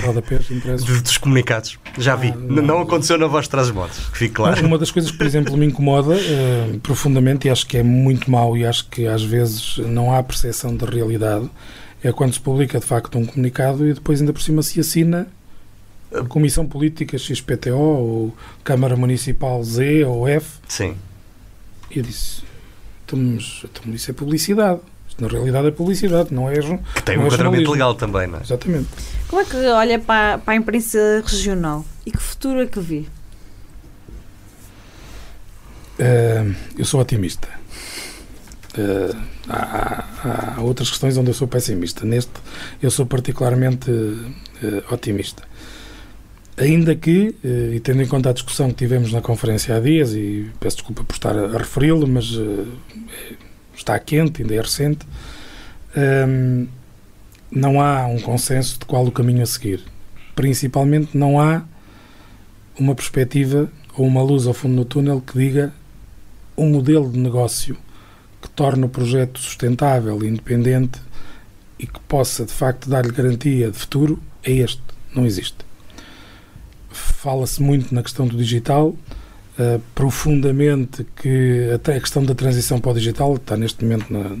[0.04, 0.86] Rodapés impressos?
[0.86, 1.78] Dos, dos comunicados.
[1.98, 2.28] Já vi.
[2.28, 4.64] Ah, não, não, aconteceu na Voz de Trás-Montes, que fique claro.
[4.66, 8.30] Uma das coisas que, por exemplo, me incomoda uh, profundamente e acho que é muito
[8.30, 11.50] mau e acho que às vezes não há percepção da realidade
[12.02, 15.26] é quando se publica de facto um comunicado e depois ainda por cima se assina
[16.28, 20.58] Comissão Política XPTO ou Câmara Municipal Z ou F.
[20.66, 20.96] Sim.
[21.90, 22.42] E eu disse,
[23.10, 24.80] Estamos, então, isso é publicidade.
[25.10, 28.26] Isto, na realidade é publicidade, não é Que tem um não é enquadramento legal também,
[28.26, 28.42] não é?
[28.42, 28.88] Exatamente.
[29.28, 31.84] Como é que olha para, para a imprensa regional?
[32.06, 33.04] E que futuro é que vê?
[35.98, 36.44] Eh,
[36.78, 37.48] eu sou otimista.
[38.78, 39.14] Eh,
[39.48, 40.04] há,
[40.56, 42.06] há- outras questões onde eu sou pessimista.
[42.06, 42.32] Neste,
[42.80, 43.90] eu sou particularmente
[44.62, 45.42] eh, otimista.
[46.56, 50.50] Ainda que, e tendo em conta a discussão que tivemos na conferência há dias, e
[50.60, 52.26] peço desculpa por estar a, a referi-lo, mas
[53.80, 55.06] está quente, ainda é recente,
[55.96, 56.66] ehm,
[57.50, 59.82] não há um consenso de qual o caminho a seguir.
[60.34, 61.62] Principalmente não há
[62.78, 65.72] uma perspectiva ou uma luz ao fundo do túnel que diga
[66.56, 67.76] um modelo de negócio
[68.40, 71.00] que torne o projeto sustentável independente
[71.78, 74.82] e que possa, de facto, dar-lhe garantia de futuro, é este.
[75.14, 75.58] Não existe.
[76.90, 78.94] Fala-se muito na questão do digital,
[79.60, 84.34] eh, profundamente que até a questão da transição para o digital está neste momento na,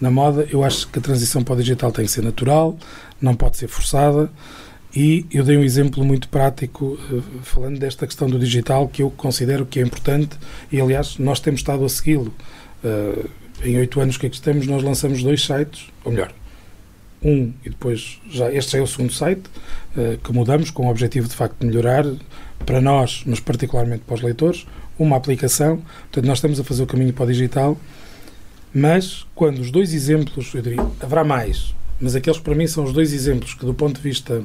[0.00, 0.44] na moda.
[0.50, 2.76] Eu acho que a transição para o digital tem que ser natural,
[3.22, 4.28] não pode ser forçada.
[4.92, 9.10] E eu dei um exemplo muito prático, eh, falando desta questão do digital, que eu
[9.10, 10.36] considero que é importante,
[10.72, 12.34] e aliás, nós temos estado a segui-lo.
[12.82, 13.24] Eh,
[13.62, 16.32] em oito anos que aqui estamos, nós lançamos dois sites, ou melhor,
[17.22, 19.44] um e depois já este já é o segundo site,
[20.22, 22.04] que mudamos com o objetivo de facto de melhorar
[22.64, 24.66] para nós, mas particularmente para os leitores,
[24.98, 25.82] uma aplicação.
[26.02, 27.78] Portanto, nós estamos a fazer o caminho para o digital,
[28.72, 32.92] mas quando os dois exemplos, eu diria, haverá mais, mas aqueles para mim são os
[32.92, 34.44] dois exemplos que, do ponto de vista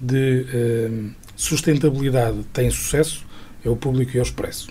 [0.00, 0.90] de eh,
[1.36, 3.26] sustentabilidade, têm sucesso,
[3.64, 4.68] é o público e é o expresso.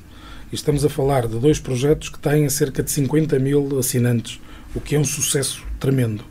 [0.52, 4.40] E estamos a falar de dois projetos que têm cerca de 50 mil assinantes,
[4.74, 6.24] o que é um sucesso tremendo.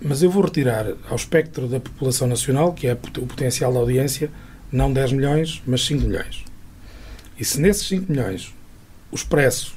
[0.00, 4.30] Mas eu vou retirar ao espectro da população nacional, que é o potencial da audiência,
[4.74, 6.44] não 10 milhões, mas 5 milhões.
[7.38, 8.52] E se nesses 5 milhões
[9.10, 9.74] o Expresso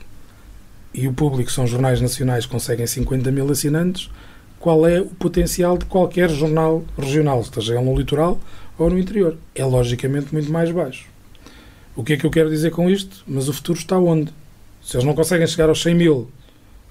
[0.91, 4.09] e o público são jornais nacionais conseguem 50 mil assinantes,
[4.59, 8.39] qual é o potencial de qualquer jornal regional, esteja ele no litoral
[8.75, 9.37] ou no interior?
[9.53, 11.05] É logicamente muito mais baixo.
[11.95, 13.23] O que é que eu quero dizer com isto?
[13.27, 14.33] Mas o futuro está onde?
[14.81, 16.31] Se eles não conseguem chegar aos 100 mil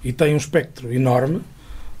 [0.01, 1.41] e têm um espectro enorme,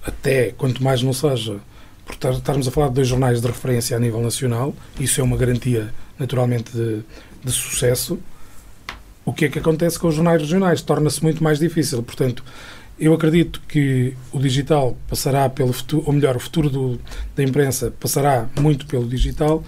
[0.05, 1.59] até quanto mais não seja,
[2.07, 5.23] por estar- estarmos a falar de dois jornais de referência a nível nacional, isso é
[5.23, 7.01] uma garantia naturalmente de,
[7.43, 8.17] de sucesso.
[9.25, 10.81] O que é que acontece com os jornais regionais?
[10.81, 12.01] Torna-se muito mais difícil.
[12.01, 12.43] Portanto,
[12.97, 16.99] eu acredito que o digital passará pelo futuro, ou melhor, o futuro do-
[17.35, 19.63] da imprensa passará muito pelo digital,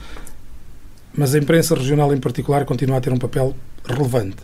[1.14, 3.54] mas a imprensa regional em particular continua a ter um papel
[3.86, 4.38] relevante.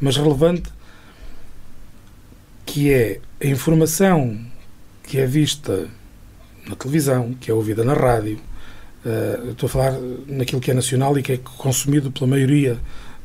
[0.00, 0.70] Mas relevante
[2.66, 4.40] que é a informação
[5.02, 5.86] que é vista
[6.68, 8.38] na televisão, que é ouvida na rádio,
[9.44, 9.92] eu estou a falar
[10.26, 12.78] naquilo que é nacional e que é consumido pela maioria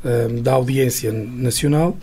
[0.04, 1.98] eh, da audiência nacional,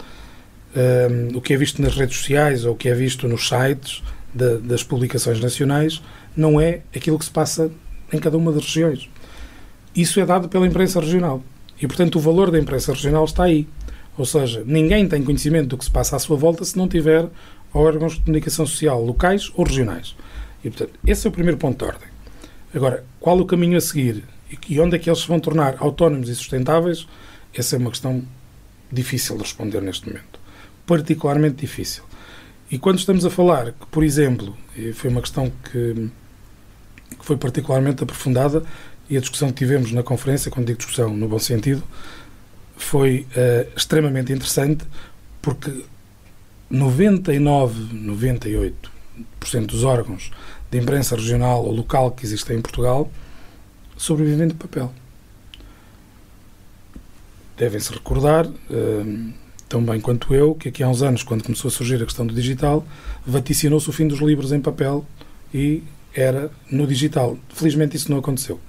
[0.74, 4.02] eh, o que é visto nas redes sociais ou o que é visto nos sites
[4.34, 6.02] da- das publicações nacionais,
[6.36, 7.70] não é aquilo que se passa
[8.12, 9.08] em cada uma das regiões.
[9.94, 11.42] Isso é dado pela imprensa regional.
[11.80, 13.66] E, portanto, o valor da imprensa regional está aí.
[14.16, 17.26] Ou seja, ninguém tem conhecimento do que se passa à sua volta se não tiver
[17.74, 20.14] órgãos de comunicação social locais ou regionais.
[20.66, 22.08] E, portanto, esse é o primeiro ponto de ordem.
[22.74, 24.24] Agora, qual o caminho a seguir
[24.68, 27.06] e- onde é que eles se vão tornar autónomos e sustentáveis?
[27.54, 28.24] Essa é uma questão
[28.90, 30.40] difícil de responder neste momento.
[30.84, 32.02] Particularmente difícil.
[32.68, 34.56] E quando estamos a falar que, por exemplo,
[34.94, 36.10] foi uma questão que,
[37.16, 38.64] que foi particularmente aprofundada
[39.08, 41.80] e a discussão que tivemos na conferência, quando digo discussão no bom sentido,
[42.76, 44.84] foi eh, extremamente interessante
[45.40, 45.84] porque
[46.68, 48.72] 99, 98%
[49.66, 50.32] dos órgãos
[50.76, 53.10] de imprensa regional ou local que existem em Portugal
[53.96, 54.92] sobrevivem de papel.
[57.56, 59.32] Devem-se recordar, eh,
[59.68, 62.26] tão bem quanto eu, que aqui há uns anos, quando começou a surgir a questão
[62.26, 62.86] do digital,
[63.26, 65.06] vaticinou-se o fim dos livros em papel
[65.54, 65.82] e
[66.14, 67.38] era no digital.
[67.48, 68.60] Felizmente isso não aconteceu.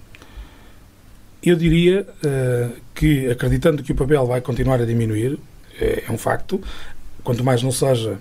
[1.44, 5.38] Eu diria eh, que, acreditando que o papel vai continuar a diminuir,
[5.80, 6.62] é, é um facto,
[7.22, 8.18] quanto mais não seja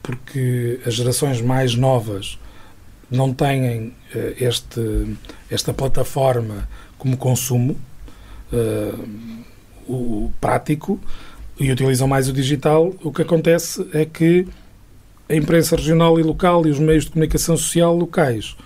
[0.00, 2.38] porque as gerações mais novas
[3.10, 5.16] não têm eh, este,
[5.50, 7.76] esta plataforma como consumo
[8.52, 8.94] eh,
[9.88, 11.00] o, prático
[11.58, 14.46] e utilizam mais o digital, o que acontece é que
[15.28, 18.56] a imprensa regional e local e os meios de comunicação social locais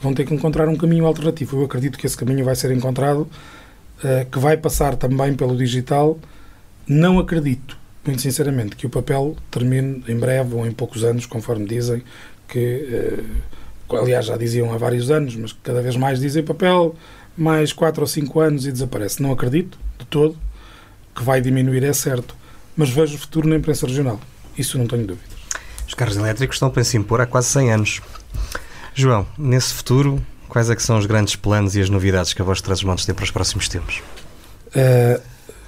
[0.00, 1.60] vão ter que encontrar um caminho alternativo.
[1.60, 3.28] Eu acredito que esse caminho vai ser encontrado,
[4.02, 6.18] eh, que vai passar também pelo digital.
[6.86, 11.66] Não acredito, muito sinceramente, que o papel termine em breve ou em poucos anos, conforme
[11.66, 12.02] dizem,
[12.48, 13.18] que,
[13.90, 16.94] aliás, já diziam há vários anos, mas cada vez mais dizem papel,
[17.36, 19.22] mais 4 ou 5 anos e desaparece.
[19.22, 20.36] Não acredito, de todo,
[21.14, 22.34] que vai diminuir, é certo,
[22.76, 24.20] mas vejo o futuro na imprensa regional.
[24.56, 25.34] Isso não tenho dúvidas.
[25.86, 28.02] Os carros elétricos estão para se impor há quase 100 anos.
[28.94, 32.44] João, nesse futuro, quais é que são os grandes planos e as novidades que a
[32.44, 34.02] voz de Trás-os-Montes tem para os próximos tempos?
[34.74, 35.20] Uh,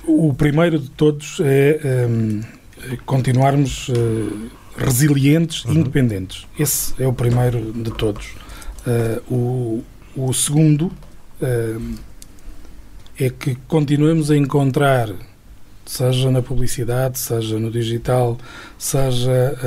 [0.06, 2.40] o primeiro de todos é um,
[3.04, 5.74] continuarmos uh, resilientes e uhum.
[5.74, 6.46] independentes.
[6.58, 8.34] Esse é o primeiro de todos.
[8.86, 9.84] Uh, o,
[10.28, 10.92] o segundo
[13.18, 15.10] é que continuemos a encontrar,
[15.84, 18.38] seja na publicidade, seja no digital,
[18.78, 19.58] seja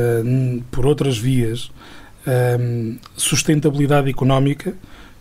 [0.71, 1.71] por outras vias,
[3.15, 4.73] sustentabilidade económica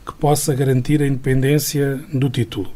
[0.07, 2.71] que possa garantir a independência do título.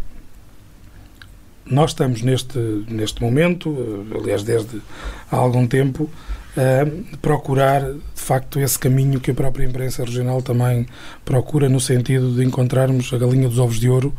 [1.65, 2.59] Nós estamos neste,
[2.89, 4.83] neste momento, aliás, desde
[5.31, 6.11] há algum tempo,
[6.57, 10.87] a procurar, de facto, esse caminho que a própria imprensa regional também
[11.25, 14.13] procura, no sentido de encontrarmos a galinha dos ovos de ouro,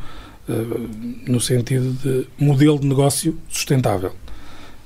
[0.50, 0.54] eh,
[1.28, 4.14] no sentido de modelo de negócio sustentável.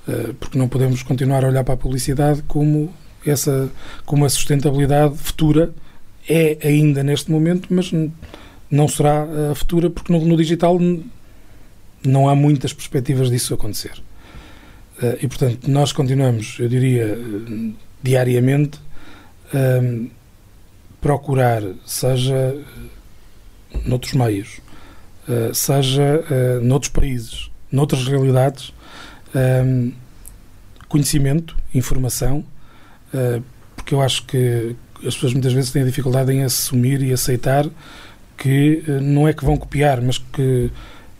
[0.07, 2.93] Eh, porque não podemos continuar a olhar para a publicidade como
[3.25, 3.69] essa
[4.05, 5.73] como a sustentabilidade futura
[6.29, 7.91] é ainda neste momento, mas
[8.69, 10.77] não será a futura porque no, no digital
[12.05, 14.01] não há muitas perspectivas disso acontecer.
[15.01, 17.17] Uh, e, portanto, nós continuamos, eu diria,
[18.01, 18.79] diariamente,
[19.53, 20.09] uh,
[20.99, 22.55] procurar, seja
[23.85, 24.59] noutros meios,
[25.53, 26.23] seja
[26.63, 28.73] noutros países, noutras realidades,
[30.87, 32.43] conhecimento, informação,
[33.75, 34.75] porque eu acho que
[35.05, 37.69] as pessoas muitas vezes têm dificuldade em assumir e aceitar
[38.37, 40.71] que não é que vão copiar, mas que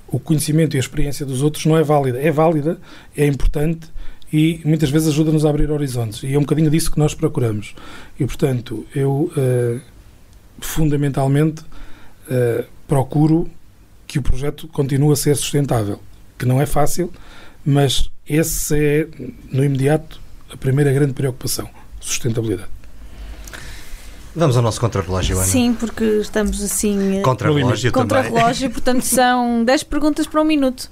[0.08, 2.20] o conhecimento e a experiência dos outros não é válida.
[2.20, 2.80] É válida,
[3.16, 3.90] é importante
[4.32, 6.24] e muitas vezes ajuda-nos a abrir horizontes.
[6.24, 7.74] E é um bocadinho disso que nós procuramos.
[8.20, 9.82] E, portanto, eu uh,
[10.60, 13.50] fundamentalmente uh, procuro
[14.06, 16.00] que o projeto continue a ser sustentável,
[16.38, 17.12] que não é fácil,
[17.66, 19.08] mas esse é,
[19.52, 22.77] no imediato, a primeira grande preocupação, sustentabilidade.
[24.38, 25.48] Vamos ao nosso contrarrelógio, Ana.
[25.48, 27.18] Sim, porque estamos assim...
[27.18, 28.32] Eh, contrarrelógio contra também.
[28.32, 30.92] Contrarrelógio, portanto são 10 perguntas para um minuto.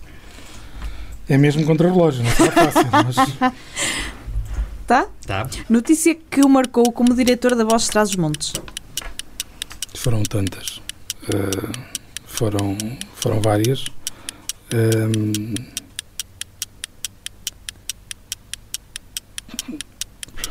[1.30, 3.54] É mesmo contrarrelógio, não está fácil, mas...
[4.88, 5.08] Tá?
[5.26, 5.48] Tá.
[5.68, 8.54] Notícia que o marcou como diretor da Voz de Trás-os-Montes.
[9.96, 10.78] Foram tantas.
[11.24, 11.72] Uh,
[12.26, 12.78] foram,
[13.16, 13.86] foram várias.
[14.72, 15.56] Um,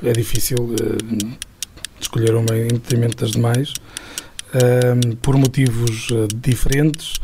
[0.03, 1.54] é difícil uh,
[2.05, 7.15] escolher uma em detrimento das demais, uh, por motivos uh, diferentes.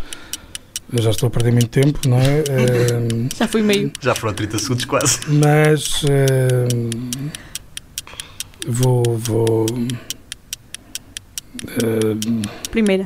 [0.93, 2.43] Eu já estou a perder muito tempo, não é?
[3.37, 3.93] já fui meio.
[4.01, 5.21] Já foram 30 segundos quase.
[5.29, 6.03] Mas
[8.67, 9.05] vou.
[9.17, 9.67] vou
[12.73, 13.05] Primeira.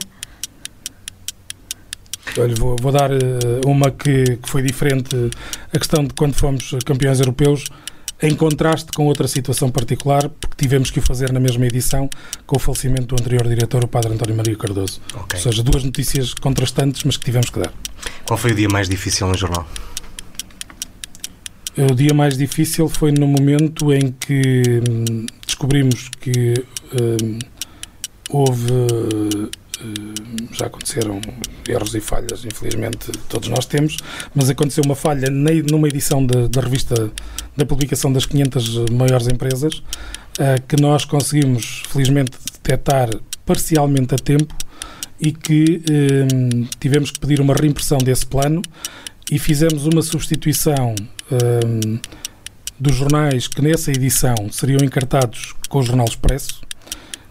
[2.38, 3.10] Olha, vou, vou dar
[3.66, 5.14] uma que, que foi diferente.
[5.70, 7.66] A questão de quando fomos campeões europeus,
[8.22, 12.08] em contraste com outra situação particular, porque tivemos que o fazer na mesma edição,
[12.46, 15.00] com o falecimento do anterior diretor, o Padre António Maria Cardoso.
[15.14, 15.38] Okay.
[15.38, 17.72] Ou seja, duas notícias contrastantes, mas que tivemos que dar.
[18.26, 19.66] Qual foi o dia mais difícil no jornal?
[21.76, 26.54] O dia mais difícil foi no momento em que hum, descobrimos que
[26.92, 27.38] hum,
[28.30, 29.48] houve eh,
[30.52, 31.20] já aconteceram
[31.68, 33.96] erros e falhas, infelizmente todos nós temos,
[34.34, 37.10] mas aconteceu uma falha numa edição da revista
[37.56, 39.82] da publicação das 500 maiores empresas
[40.38, 43.08] eh, que nós conseguimos felizmente detectar
[43.46, 44.54] parcialmente a tempo
[45.20, 48.62] e que eh, tivemos que pedir uma reimpressão desse plano
[49.30, 50.94] e fizemos uma substituição
[52.78, 56.60] dos jornais que nessa edição seriam encartados com o Jornal Expresso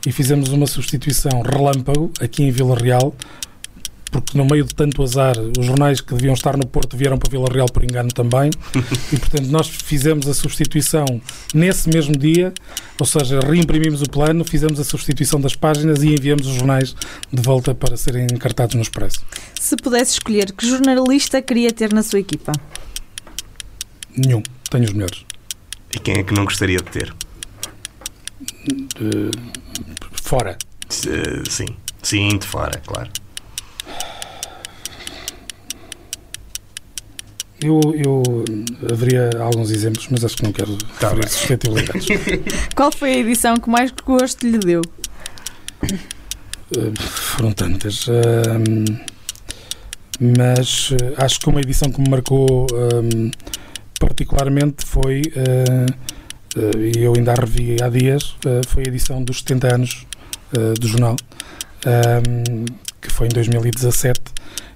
[0.06, 3.16] e fizemos uma substituição relâmpago aqui em Vila Real,
[4.12, 7.32] porque no meio de tanto azar, os jornais que deviam estar no Porto vieram para
[7.32, 8.52] Vila Real por engano também,
[9.12, 11.06] e portanto nós fizemos a substituição
[11.54, 12.54] nesse mesmo dia,
[13.00, 16.96] ou seja, reimprimimos o plano, fizemos a substituição das páginas e enviamos os jornais
[17.32, 19.26] de volta para serem encartados no Expresso.
[19.60, 22.52] Se pudesse escolher, que jornalista queria ter na sua equipa?
[24.16, 25.26] Nenhum, tenho os melhores.
[25.92, 27.16] E quem é que não gostaria de ter?
[28.96, 29.32] De
[30.12, 30.58] fora.
[30.90, 33.10] Sim, sim, de fora, claro.
[37.64, 38.24] Eu, eu
[38.92, 42.08] haveria alguns exemplos, mas acho que não quero tá referir suscetibilidades.
[42.76, 44.82] Qual foi a edição que mais gosto lhe deu?
[46.76, 48.06] Uh, foram tantas.
[48.08, 49.00] Uh,
[50.20, 52.68] mas uh, acho que uma edição que me marcou
[53.98, 55.22] particularmente foi,
[56.56, 58.36] e eu ainda a revi há dias,
[58.68, 60.06] foi a edição dos 70 anos
[60.56, 61.16] uh, do jornal,
[61.86, 62.66] um,
[63.02, 64.22] que foi em 2017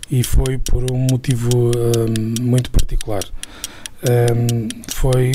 [0.10, 3.24] e foi por um motivo um, muito particular.
[4.04, 5.32] Um, foi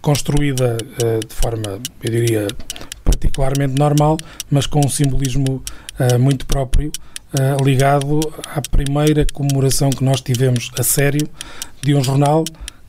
[0.00, 0.76] construída
[1.26, 2.46] de forma, eu diria,
[3.02, 4.16] particularmente normal,
[4.48, 5.62] mas com um simbolismo
[6.20, 6.92] muito próprio,
[7.64, 8.20] ligado
[8.54, 11.28] à primeira comemoração que nós tivemos a sério
[11.82, 12.44] de um jornal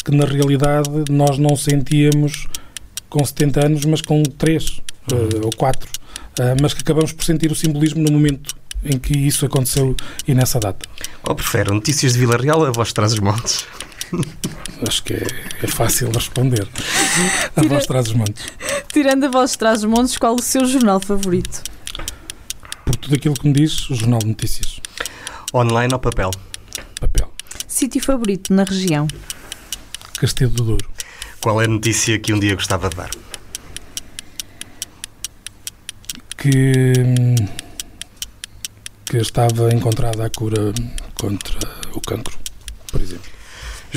[0.07, 2.47] que, na realidade, nós não sentíamos
[3.09, 4.81] com 70 anos, mas com 3
[5.11, 5.41] uhum.
[5.43, 5.89] ou 4,
[6.61, 8.55] mas que acabamos por sentir o simbolismo no momento
[8.85, 10.87] em que isso aconteceu e nessa data.
[11.21, 11.71] Qual prefere?
[11.71, 13.65] Notícias de Vila Real ou a voz traz os montes?
[14.87, 15.27] Acho que é,
[15.63, 16.65] é fácil responder.
[17.55, 18.45] A Tira, voz traz os montes.
[18.93, 21.63] Tirando a voz traz os montes, qual o seu jornal favorito?
[22.85, 24.79] Por tudo aquilo que me diz, o Jornal de Notícias.
[25.53, 26.31] Online ou papel?
[27.01, 27.33] Papel.
[27.67, 29.07] Sítio favorito na região?
[30.19, 30.89] Castelo do Douro.
[31.41, 33.09] Qual é a notícia que um dia gostava de dar?
[36.37, 36.93] Que,
[39.05, 40.73] que estava encontrada a cura
[41.15, 41.59] contra
[41.93, 42.37] o cancro,
[42.91, 43.36] por exemplo.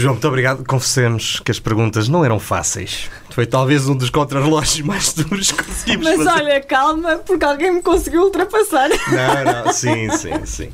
[0.01, 0.65] João, muito obrigado.
[0.65, 3.11] Confessemos que as perguntas não eram fáceis.
[3.31, 6.43] Foi talvez um dos contrarrelógios mais duros que conseguimos Mas fazer.
[6.43, 8.89] olha, calma, porque alguém me conseguiu ultrapassar.
[8.89, 10.69] Não, não, sim, sim, sim.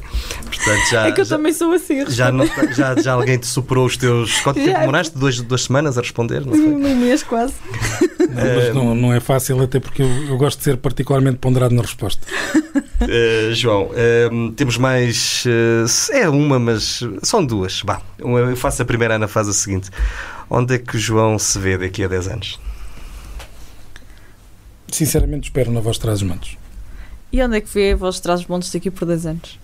[0.44, 2.08] Portanto, já, é que eu já, também sou assim.
[2.08, 4.40] Já, não, já, já alguém te superou os teus.
[4.40, 5.16] Quanto tempo demoraste?
[5.18, 6.44] Duas, duas semanas a responder?
[6.44, 6.66] Não foi?
[6.66, 7.54] Um mês quase.
[8.36, 11.74] Não, mas não, não é fácil, até porque eu, eu gosto de ser particularmente ponderado
[11.74, 12.26] na resposta.
[12.74, 15.44] Uh, João, uh, temos mais.
[15.46, 17.82] Uh, é uma, mas são duas.
[17.82, 19.90] Bah, eu faço a primeira, Ana faz a seguinte.
[20.48, 22.60] Onde é que o João se vê daqui a 10 anos?
[24.88, 26.56] Sinceramente, espero na Voz Traz os Montes.
[27.32, 29.58] E onde é que vê a Voz Traz os Montes daqui por 10 anos?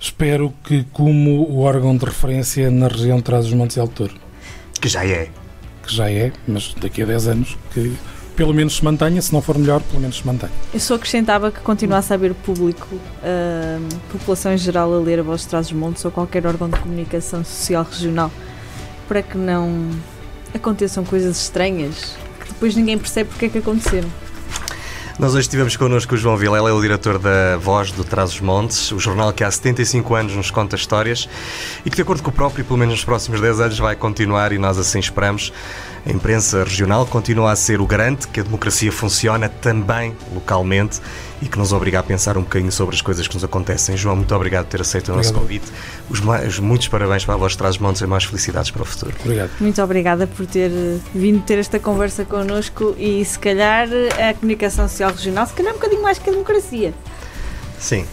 [0.00, 4.10] Espero que, como o órgão de referência na região de Traz os Montes e Alto
[4.80, 5.30] Que já é.
[5.86, 7.94] Que já é, mas daqui a 10 anos que
[8.42, 10.50] pelo menos se mantenha, se não for melhor, pelo menos se mantenha.
[10.74, 15.22] Eu só acrescentava que continuasse a haver público, uh, população em geral, a ler a
[15.22, 18.32] voz de trás dos montes ou qualquer órgão de comunicação social regional,
[19.06, 19.90] para que não
[20.52, 24.08] aconteçam coisas estranhas que depois ninguém percebe porque é que aconteceram.
[25.20, 28.40] Nós hoje tivemos connosco o João Vilela, é o diretor da Voz do Traz os
[28.40, 31.28] Montes, o jornal que há 75 anos nos conta histórias
[31.84, 34.52] e que, de acordo com o próprio, pelo menos nos próximos 10 anos, vai continuar
[34.52, 35.52] e nós assim esperamos.
[36.04, 41.00] A imprensa regional continua a ser o garante que a democracia funciona também localmente
[41.40, 43.96] e que nos obriga a pensar um bocadinho sobre as coisas que nos acontecem.
[43.96, 45.66] João, muito obrigado por ter aceito o nosso convite.
[46.10, 49.14] Os, mais, muitos parabéns para a Voz Traz Montes e mais felicidades para o futuro.
[49.24, 49.50] Obrigado.
[49.60, 53.88] Muito obrigada por ter eh, vindo ter esta conversa connosco e se calhar
[54.18, 56.92] a comunicação social regional, se calhar um bocadinho mais que a democracia.
[57.78, 58.04] Sim.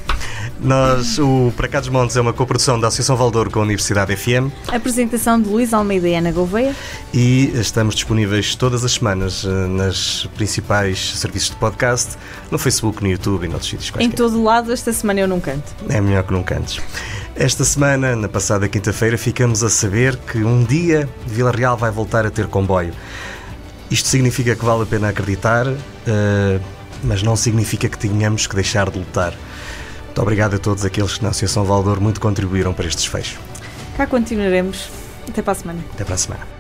[0.62, 4.14] Nós, o Para Cá dos Montes é uma coprodução da Associação Valdor com a Universidade
[4.14, 4.52] FM.
[4.68, 6.76] Apresentação de Luís Almeida e Ana Gouveia.
[7.14, 12.18] E estamos disponíveis todas as semanas eh, nas principais serviços de podcast,
[12.52, 14.14] no Facebook, no YouTube e noutros sítios quaisquer.
[14.14, 15.74] Em todo lado, esta semana eu não canto.
[15.88, 16.82] É melhor que não cantes.
[17.38, 22.26] Esta semana, na passada quinta-feira, ficamos a saber que um dia Vila Real vai voltar
[22.26, 22.94] a ter comboio.
[23.90, 26.62] Isto significa que vale a pena acreditar, uh,
[27.02, 29.34] mas não significa que tenhamos que deixar de lutar.
[30.20, 33.40] Muito obrigado a todos aqueles que na Associação Valdor muito contribuíram para este desfecho.
[33.96, 34.90] Cá continuaremos.
[35.26, 35.80] Até para a semana.
[35.94, 36.59] Até para a semana.